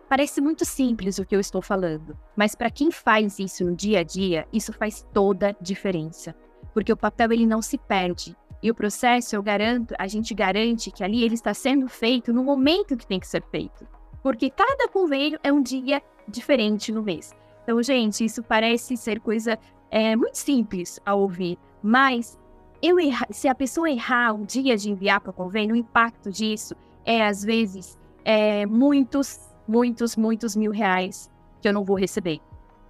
Parece 0.08 0.40
muito 0.40 0.64
simples 0.64 1.18
o 1.18 1.24
que 1.24 1.34
eu 1.34 1.40
estou 1.40 1.62
falando, 1.62 2.18
mas 2.36 2.54
para 2.54 2.70
quem 2.70 2.90
faz 2.90 3.38
isso 3.38 3.64
no 3.64 3.74
dia 3.74 4.00
a 4.00 4.02
dia, 4.02 4.46
isso 4.52 4.70
faz 4.70 5.06
toda 5.10 5.56
diferença, 5.58 6.34
porque 6.74 6.92
o 6.92 6.96
papel 6.96 7.32
ele 7.32 7.46
não 7.46 7.62
se 7.62 7.78
perde. 7.78 8.36
E 8.62 8.70
o 8.70 8.74
processo, 8.74 9.34
eu 9.34 9.42
garanto, 9.42 9.94
a 9.98 10.06
gente 10.06 10.34
garante 10.34 10.90
que 10.90 11.02
ali 11.02 11.24
ele 11.24 11.32
está 11.34 11.54
sendo 11.54 11.88
feito 11.88 12.30
no 12.30 12.44
momento 12.44 12.94
que 12.94 13.06
tem 13.06 13.18
que 13.18 13.26
ser 13.26 13.42
feito, 13.50 13.88
porque 14.22 14.50
cada 14.50 14.88
convênio 14.88 15.38
é 15.42 15.52
um 15.52 15.62
dia 15.62 16.02
diferente 16.28 16.92
no 16.92 17.02
mês. 17.02 17.34
Então, 17.62 17.82
gente, 17.82 18.24
isso 18.24 18.42
parece 18.42 18.96
ser 18.96 19.20
coisa 19.20 19.58
é, 19.90 20.16
muito 20.16 20.36
simples 20.36 21.00
a 21.04 21.14
ouvir, 21.14 21.58
mas 21.82 22.38
eu 22.82 22.98
erra, 22.98 23.26
se 23.30 23.46
a 23.46 23.54
pessoa 23.54 23.90
errar 23.90 24.34
o 24.34 24.44
dia 24.44 24.76
de 24.76 24.90
enviar 24.90 25.20
para 25.20 25.30
o 25.30 25.34
convênio, 25.34 25.74
o 25.74 25.78
impacto 25.78 26.30
disso 26.30 26.74
é, 27.04 27.24
às 27.24 27.44
vezes, 27.44 27.98
é, 28.24 28.66
muitos, 28.66 29.40
muitos, 29.66 30.16
muitos 30.16 30.56
mil 30.56 30.72
reais 30.72 31.30
que 31.60 31.68
eu 31.68 31.72
não 31.72 31.84
vou 31.84 31.96
receber 31.96 32.40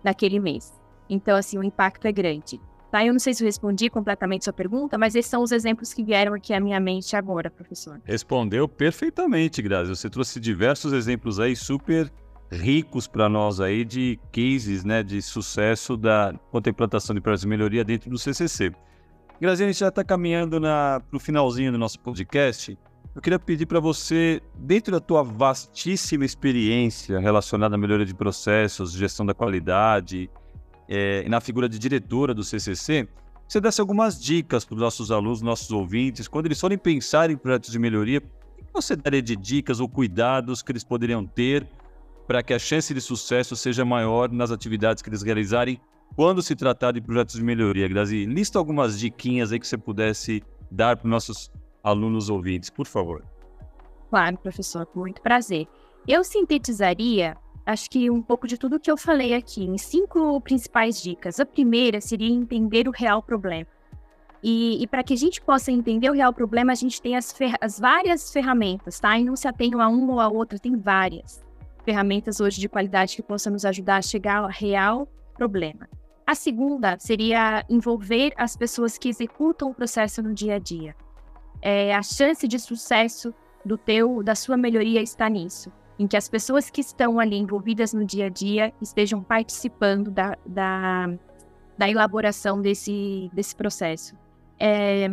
naquele 0.03 0.39
mês. 0.41 0.73
Então, 1.09 1.37
assim, 1.37 1.59
o 1.59 1.63
impacto 1.63 2.07
é 2.07 2.13
grande. 2.13 2.61
Tá? 2.93 3.03
Eu 3.03 3.15
não 3.15 3.19
sei 3.19 3.33
se 3.33 3.43
eu 3.43 3.47
respondi 3.47 3.89
completamente 3.89 4.45
sua 4.45 4.53
pergunta, 4.53 4.99
mas 4.99 5.15
esses 5.15 5.31
são 5.31 5.43
os 5.43 5.51
exemplos 5.51 5.95
que 5.95 6.05
vieram 6.05 6.35
aqui 6.35 6.53
à 6.53 6.61
minha 6.61 6.79
mente 6.79 7.17
agora, 7.17 7.51
professor. 7.51 7.99
Respondeu 8.05 8.69
perfeitamente, 8.69 9.63
Grazi. 9.63 9.89
Você 9.89 10.11
trouxe 10.11 10.39
diversos 10.39 10.93
exemplos 10.93 11.41
aí 11.41 11.57
super 11.57 12.13
ricos 12.51 13.09
para 13.09 13.31
nós 13.31 13.61
aí 13.61 13.83
de 13.83 14.21
cases 14.31 14.85
né, 14.85 15.03
de 15.03 15.23
sucesso 15.23 15.97
da 15.97 16.35
contemplação 16.51 17.15
de 17.15 17.23
projetos 17.23 17.41
de 17.41 17.49
melhoria 17.49 17.83
dentro 17.83 18.11
do 18.11 18.19
CCC. 18.19 18.71
Grazi, 19.41 19.65
a 19.65 19.67
gente 19.69 19.81
já 19.81 19.89
está 19.89 20.05
caminhando 20.05 20.61
para 20.61 21.03
o 21.15 21.19
finalzinho 21.19 21.73
do 21.73 21.79
nosso 21.79 21.99
podcast. 21.99 22.79
Eu 23.15 23.23
queria 23.23 23.39
pedir 23.39 23.65
para 23.65 23.81
você, 23.81 24.43
dentro 24.55 24.93
da 24.93 25.01
tua 25.01 25.23
vastíssima 25.23 26.27
experiência 26.27 27.19
relacionada 27.21 27.75
à 27.75 27.79
melhoria 27.79 28.05
de 28.05 28.15
processos, 28.15 28.93
gestão 28.93 29.25
da 29.25 29.33
qualidade, 29.33 30.29
é, 30.95 31.27
na 31.27 31.41
figura 31.41 31.71
de 31.71 31.79
diretora 31.79 32.35
do 32.35 32.45
CCC, 32.45 33.09
você 33.49 33.59
desse 33.63 33.81
algumas 33.81 34.23
dicas 34.23 34.63
para 34.63 34.75
os 34.75 34.81
nossos 34.83 35.11
alunos, 35.11 35.41
nossos 35.41 35.71
ouvintes, 35.71 36.29
quando 36.29 36.47
eles 36.47 36.61
forem 36.61 36.77
pensar 36.77 37.31
em 37.31 37.37
projetos 37.37 37.71
de 37.71 37.79
melhoria, 37.79 38.23
o 38.59 38.65
que 38.65 38.73
você 38.75 38.95
daria 38.95 39.23
de 39.23 39.35
dicas 39.35 39.81
ou 39.81 39.89
cuidados 39.89 40.61
que 40.61 40.71
eles 40.71 40.85
poderiam 40.85 41.27
ter 41.27 41.67
para 42.27 42.43
que 42.43 42.53
a 42.53 42.59
chance 42.59 42.93
de 42.93 43.01
sucesso 43.01 43.57
seja 43.57 43.87
maior 43.87 44.31
nas 44.31 44.51
atividades 44.51 45.03
que 45.03 45.09
eles 45.09 45.23
realizarem 45.23 45.81
quando 46.15 46.43
se 46.43 46.55
tratar 46.55 46.93
de 46.93 47.01
projetos 47.01 47.37
de 47.37 47.43
melhoria, 47.43 47.89
Grazi? 47.89 48.27
Lista 48.27 48.59
algumas 48.59 48.99
diquinhas 48.99 49.51
aí 49.51 49.59
que 49.59 49.67
você 49.67 49.79
pudesse 49.79 50.43
dar 50.71 50.99
para 50.99 51.07
os 51.07 51.11
nossos 51.11 51.51
alunos 51.83 52.29
ouvintes, 52.29 52.69
por 52.69 52.87
favor. 52.87 53.25
Claro, 54.11 54.37
professor, 54.37 54.85
com 54.85 55.01
muito 55.01 55.23
prazer. 55.23 55.67
Eu 56.07 56.23
sintetizaria, 56.23 57.35
acho 57.65 57.89
que 57.91 58.11
um 58.11 58.23
pouco 58.23 58.47
de 58.47 58.59
tudo 58.59 58.81
que 58.81 58.91
eu 58.91 58.97
falei 58.97 59.35
aqui, 59.35 59.65
em 59.65 59.79
cinco 59.79 60.41
principais 60.41 61.01
dicas. 61.03 61.39
A 61.39 61.47
primeira 61.47 62.01
seria 62.01 62.33
entender 62.33 62.89
o 62.89 62.91
real 62.91 63.23
problema. 63.23 63.67
E, 64.43 64.83
e 64.83 64.87
para 64.89 65.05
que 65.05 65.15
a 65.15 65.17
gente 65.17 65.41
possa 65.41 65.71
entender 65.71 66.11
o 66.11 66.15
real 66.15 66.33
problema, 66.33 66.73
a 66.73 66.75
gente 66.75 67.01
tem 67.01 67.17
as, 67.17 67.33
as 67.61 67.79
várias 67.79 68.33
ferramentas, 68.33 68.99
tá? 68.99 69.17
E 69.17 69.25
não 69.25 69.37
se 69.37 69.47
atenham 69.47 69.81
a 69.81 69.89
uma 69.89 70.15
ou 70.15 70.21
a 70.21 70.29
outra, 70.29 70.59
tem 70.59 70.77
várias 70.77 71.41
ferramentas 71.85 72.41
hoje 72.41 72.61
de 72.61 72.69
qualidade 72.69 73.15
que 73.17 73.23
possam 73.23 73.53
nos 73.53 73.65
ajudar 73.65 73.97
a 73.97 74.03
chegar 74.03 74.39
ao 74.39 74.49
real 74.49 75.09
problema. 75.35 75.89
A 76.27 76.35
segunda 76.35 76.97
seria 76.99 77.65
envolver 77.69 78.33
as 78.37 78.57
pessoas 78.57 78.97
que 78.97 79.09
executam 79.09 79.71
o 79.71 79.75
processo 79.75 80.23
no 80.23 80.33
dia 80.33 80.55
a 80.55 80.59
dia. 80.59 80.95
É, 81.61 81.95
a 81.95 82.03
chance 82.03 82.47
de 82.47 82.59
sucesso 82.59 83.35
do 83.65 83.77
teu, 83.77 84.23
da 84.23 84.35
sua 84.35 84.57
melhoria 84.57 85.01
está 85.01 85.29
nisso, 85.29 85.73
em 85.99 86.07
que 86.07 86.17
as 86.17 86.29
pessoas 86.29 86.71
que 86.71 86.81
estão 86.81 87.21
ali 87.21 87.37
envolvidas 87.37 87.93
no 87.93 88.05
dia 88.05 88.27
a 88.27 88.29
dia 88.29 88.73
estejam 88.81 89.23
participando 89.23 90.11
da, 90.11 90.37
da, 90.47 91.11
da 91.77 91.91
elaboração 91.91 92.61
desse, 92.61 93.31
desse 93.33 93.55
processo. 93.55 94.17
É, 94.59 95.09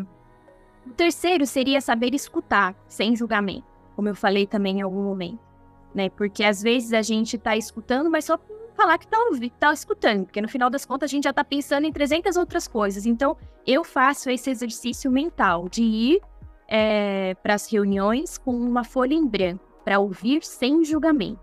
o 0.86 0.92
terceiro 0.92 1.46
seria 1.46 1.82
saber 1.82 2.14
escutar, 2.14 2.76
sem 2.88 3.16
julgamento, 3.16 3.68
como 3.96 4.08
eu 4.08 4.16
falei 4.16 4.48
também 4.48 4.80
em 4.80 4.82
algum 4.82 5.04
momento 5.04 5.50
né? 5.94 6.10
Porque 6.10 6.44
às 6.44 6.62
vezes 6.62 6.94
a 6.94 7.02
gente 7.02 7.36
está 7.36 7.56
escutando, 7.56 8.10
mas 8.10 8.26
só 8.26 8.40
falar 8.76 8.98
que 8.98 9.06
está 9.06 9.18
tá 9.60 9.74
escutando, 9.74 10.26
porque 10.26 10.42
no 10.42 10.48
final 10.48 10.70
das 10.70 10.86
contas 10.86 11.10
a 11.10 11.12
gente 11.12 11.26
já 11.26 11.32
está 11.32 11.44
pensando 11.44 11.86
em 11.86 11.92
300 11.92 12.38
outras 12.38 12.68
coisas. 12.68 13.06
Então, 13.06 13.36
eu 13.68 13.84
faço 13.84 14.30
esse 14.30 14.50
exercício 14.50 15.12
mental 15.12 15.68
de 15.68 15.84
ir 15.84 16.22
é, 16.68 17.36
para 17.44 17.56
as 17.56 17.70
reuniões 17.70 18.38
com 18.38 18.52
uma 18.52 18.84
folha 18.84 19.14
em 19.14 19.28
branco, 19.28 19.66
para 19.90 20.00
ouvir 20.00 20.44
sem 20.44 20.86
julgamento. 20.86 21.42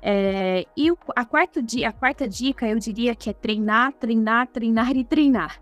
É, 0.00 0.64
e 0.76 0.92
o, 0.92 0.98
a, 1.16 1.24
quarta, 1.24 1.60
a 1.84 1.92
quarta 1.92 2.28
dica, 2.28 2.68
eu 2.68 2.78
diria 2.78 3.16
que 3.16 3.28
é 3.28 3.32
treinar, 3.32 3.92
treinar, 3.94 4.46
treinar 4.46 4.96
e 4.96 5.02
treinar. 5.02 5.60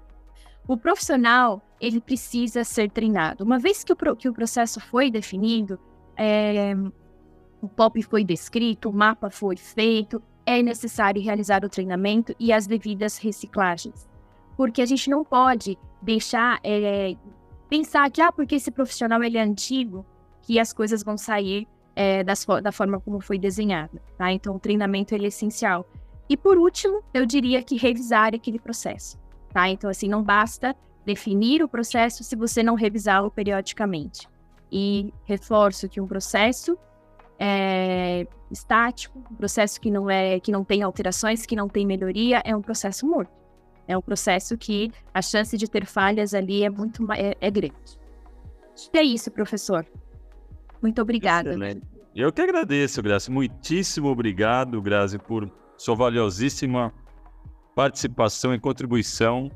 O 0.68 0.76
profissional, 0.76 1.62
ele 1.80 2.02
precisa 2.02 2.64
ser 2.64 2.90
treinado. 2.90 3.44
Uma 3.44 3.58
vez 3.58 3.82
que 3.82 3.94
o, 3.94 3.96
que 4.14 4.28
o 4.28 4.34
processo 4.34 4.78
foi 4.78 5.10
definido, 5.10 5.78
é, 6.14 6.74
o 7.62 7.66
POP 7.66 8.02
foi 8.02 8.22
descrito, 8.24 8.90
o 8.90 8.92
mapa 8.92 9.30
foi 9.30 9.56
feito, 9.56 10.22
é 10.44 10.62
necessário 10.62 11.22
realizar 11.22 11.64
o 11.64 11.68
treinamento 11.70 12.36
e 12.38 12.52
as 12.52 12.66
devidas 12.66 13.16
reciclagens. 13.16 14.06
Porque 14.54 14.82
a 14.82 14.86
gente 14.86 15.08
não 15.08 15.24
pode 15.24 15.78
deixar, 16.02 16.60
é, 16.62 17.16
pensar 17.70 18.10
que, 18.10 18.20
ah, 18.20 18.30
porque 18.30 18.56
esse 18.56 18.70
profissional 18.70 19.22
ele 19.22 19.38
é 19.38 19.42
antigo, 19.42 20.04
que 20.42 20.60
as 20.60 20.74
coisas 20.74 21.02
vão 21.02 21.16
sair 21.16 21.66
é, 21.95 22.24
das, 22.24 22.47
da 22.62 22.72
forma 22.72 23.01
como 23.01 23.20
foi 23.20 23.38
desenhada, 23.38 24.01
tá? 24.16 24.32
Então, 24.32 24.57
o 24.57 24.59
treinamento 24.59 25.14
é 25.14 25.18
essencial. 25.18 25.86
E 26.28 26.36
por 26.36 26.57
último, 26.57 27.03
eu 27.12 27.26
diria 27.26 27.62
que 27.62 27.76
revisar 27.76 28.34
aquele 28.34 28.59
processo, 28.59 29.18
tá? 29.53 29.68
Então, 29.68 29.90
assim, 29.90 30.09
não 30.09 30.22
basta 30.22 30.74
definir 31.05 31.62
o 31.62 31.68
processo 31.68 32.24
se 32.24 32.36
você 32.36 32.62
não 32.62 32.74
revisá-lo 32.74 33.30
periodicamente. 33.30 34.28
E 34.70 35.12
reforço 35.24 35.88
que 35.88 36.01
um 36.01 36.07
processo 36.07 36.78
é, 37.38 38.26
estático, 38.51 39.18
um 39.30 39.34
processo 39.34 39.80
que 39.80 39.90
não 39.90 40.09
é 40.09 40.40
que 40.40 40.51
não 40.51 40.64
tem 40.64 40.82
alterações, 40.82 41.45
que 41.45 41.57
não 41.57 41.68
tem 41.68 41.86
melhoria, 41.86 42.40
é 42.45 42.57
um 42.57 42.62
processo 42.62 43.07
morto. 43.07 43.32
É 43.86 43.99
um 43.99 44.01
processo 44.01 44.57
que 44.57 44.90
a 45.12 45.20
chance 45.20 45.59
de 45.59 45.68
ter 45.68 45.84
falhas 45.84 46.32
ali 46.32 46.62
é 46.62 46.70
muito 46.70 47.05
é, 47.12 47.36
é 47.40 47.51
grande. 47.51 48.01
É 48.93 49.03
isso, 49.03 49.30
professor. 49.30 49.86
Muito 50.83 51.01
obrigada. 51.01 51.57
Eu 52.14 52.33
que 52.33 52.43
agradeço, 52.43 53.01
Grazi. 53.03 53.30
Muitíssimo 53.30 54.09
obrigado, 54.09 54.83
Grazi, 54.83 55.18
por 55.18 55.51
sua 55.78 55.95
valiosíssima 55.95 56.93
participação 57.74 58.53
e 58.55 58.61
contribuição 58.61 59.51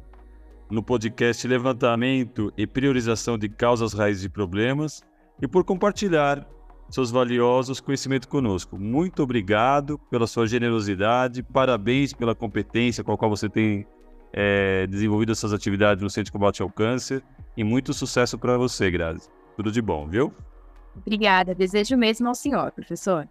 no 0.71 0.83
podcast 0.83 1.47
Levantamento 1.47 2.53
e 2.57 2.67
Priorização 2.67 3.37
de 3.37 3.49
Causas 3.49 3.93
Raízes 3.93 4.23
de 4.23 4.29
Problemas 4.29 5.03
e 5.41 5.47
por 5.47 5.65
compartilhar 5.65 6.47
seus 6.89 7.11
valiosos 7.11 7.81
conhecimentos 7.81 8.27
conosco. 8.27 8.79
Muito 8.79 9.23
obrigado 9.23 9.99
pela 10.11 10.27
sua 10.27 10.47
generosidade, 10.47 11.43
parabéns 11.43 12.13
pela 12.13 12.35
competência 12.35 13.05
com 13.05 13.13
a 13.13 13.19
qual 13.19 13.31
você 13.31 13.49
tem 13.49 13.87
é, 14.33 14.87
desenvolvido 14.87 15.33
essas 15.33 15.53
atividades 15.53 16.03
no 16.03 16.09
Centro 16.09 16.27
de 16.27 16.33
Combate 16.33 16.63
ao 16.63 16.71
Câncer 16.71 17.23
e 17.57 17.65
muito 17.65 17.93
sucesso 17.93 18.39
para 18.39 18.57
você, 18.57 18.91
Grazi. 18.91 19.29
Tudo 19.57 19.71
de 19.71 19.83
bom, 19.83 20.07
viu? 20.09 20.33
Obrigada, 21.05 21.55
desejo 21.55 21.97
mesmo 21.97 22.29
ao 22.29 22.35
senhor, 22.35 22.71
professor. 22.73 23.29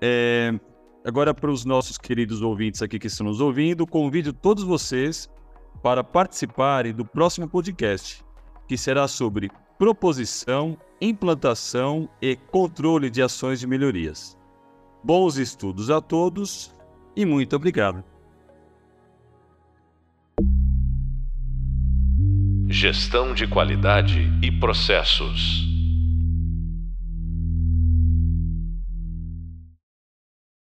É, 0.00 0.52
agora, 1.04 1.32
para 1.32 1.50
os 1.50 1.64
nossos 1.64 1.96
queridos 1.96 2.42
ouvintes 2.42 2.82
aqui 2.82 2.98
que 2.98 3.06
estão 3.06 3.26
nos 3.26 3.40
ouvindo, 3.40 3.86
convido 3.86 4.32
todos 4.32 4.64
vocês 4.64 5.30
para 5.82 6.02
participarem 6.02 6.92
do 6.92 7.04
próximo 7.04 7.48
podcast, 7.48 8.24
que 8.66 8.76
será 8.76 9.06
sobre 9.06 9.50
proposição, 9.78 10.78
implantação 11.00 12.08
e 12.20 12.36
controle 12.36 13.10
de 13.10 13.22
ações 13.22 13.60
de 13.60 13.66
melhorias. 13.66 14.36
Bons 15.02 15.36
estudos 15.36 15.90
a 15.90 16.00
todos 16.00 16.72
e 17.16 17.24
muito 17.24 17.56
obrigado. 17.56 18.04
Gestão 22.68 23.34
de 23.34 23.46
qualidade 23.46 24.32
e 24.42 24.50
processos. 24.50 25.71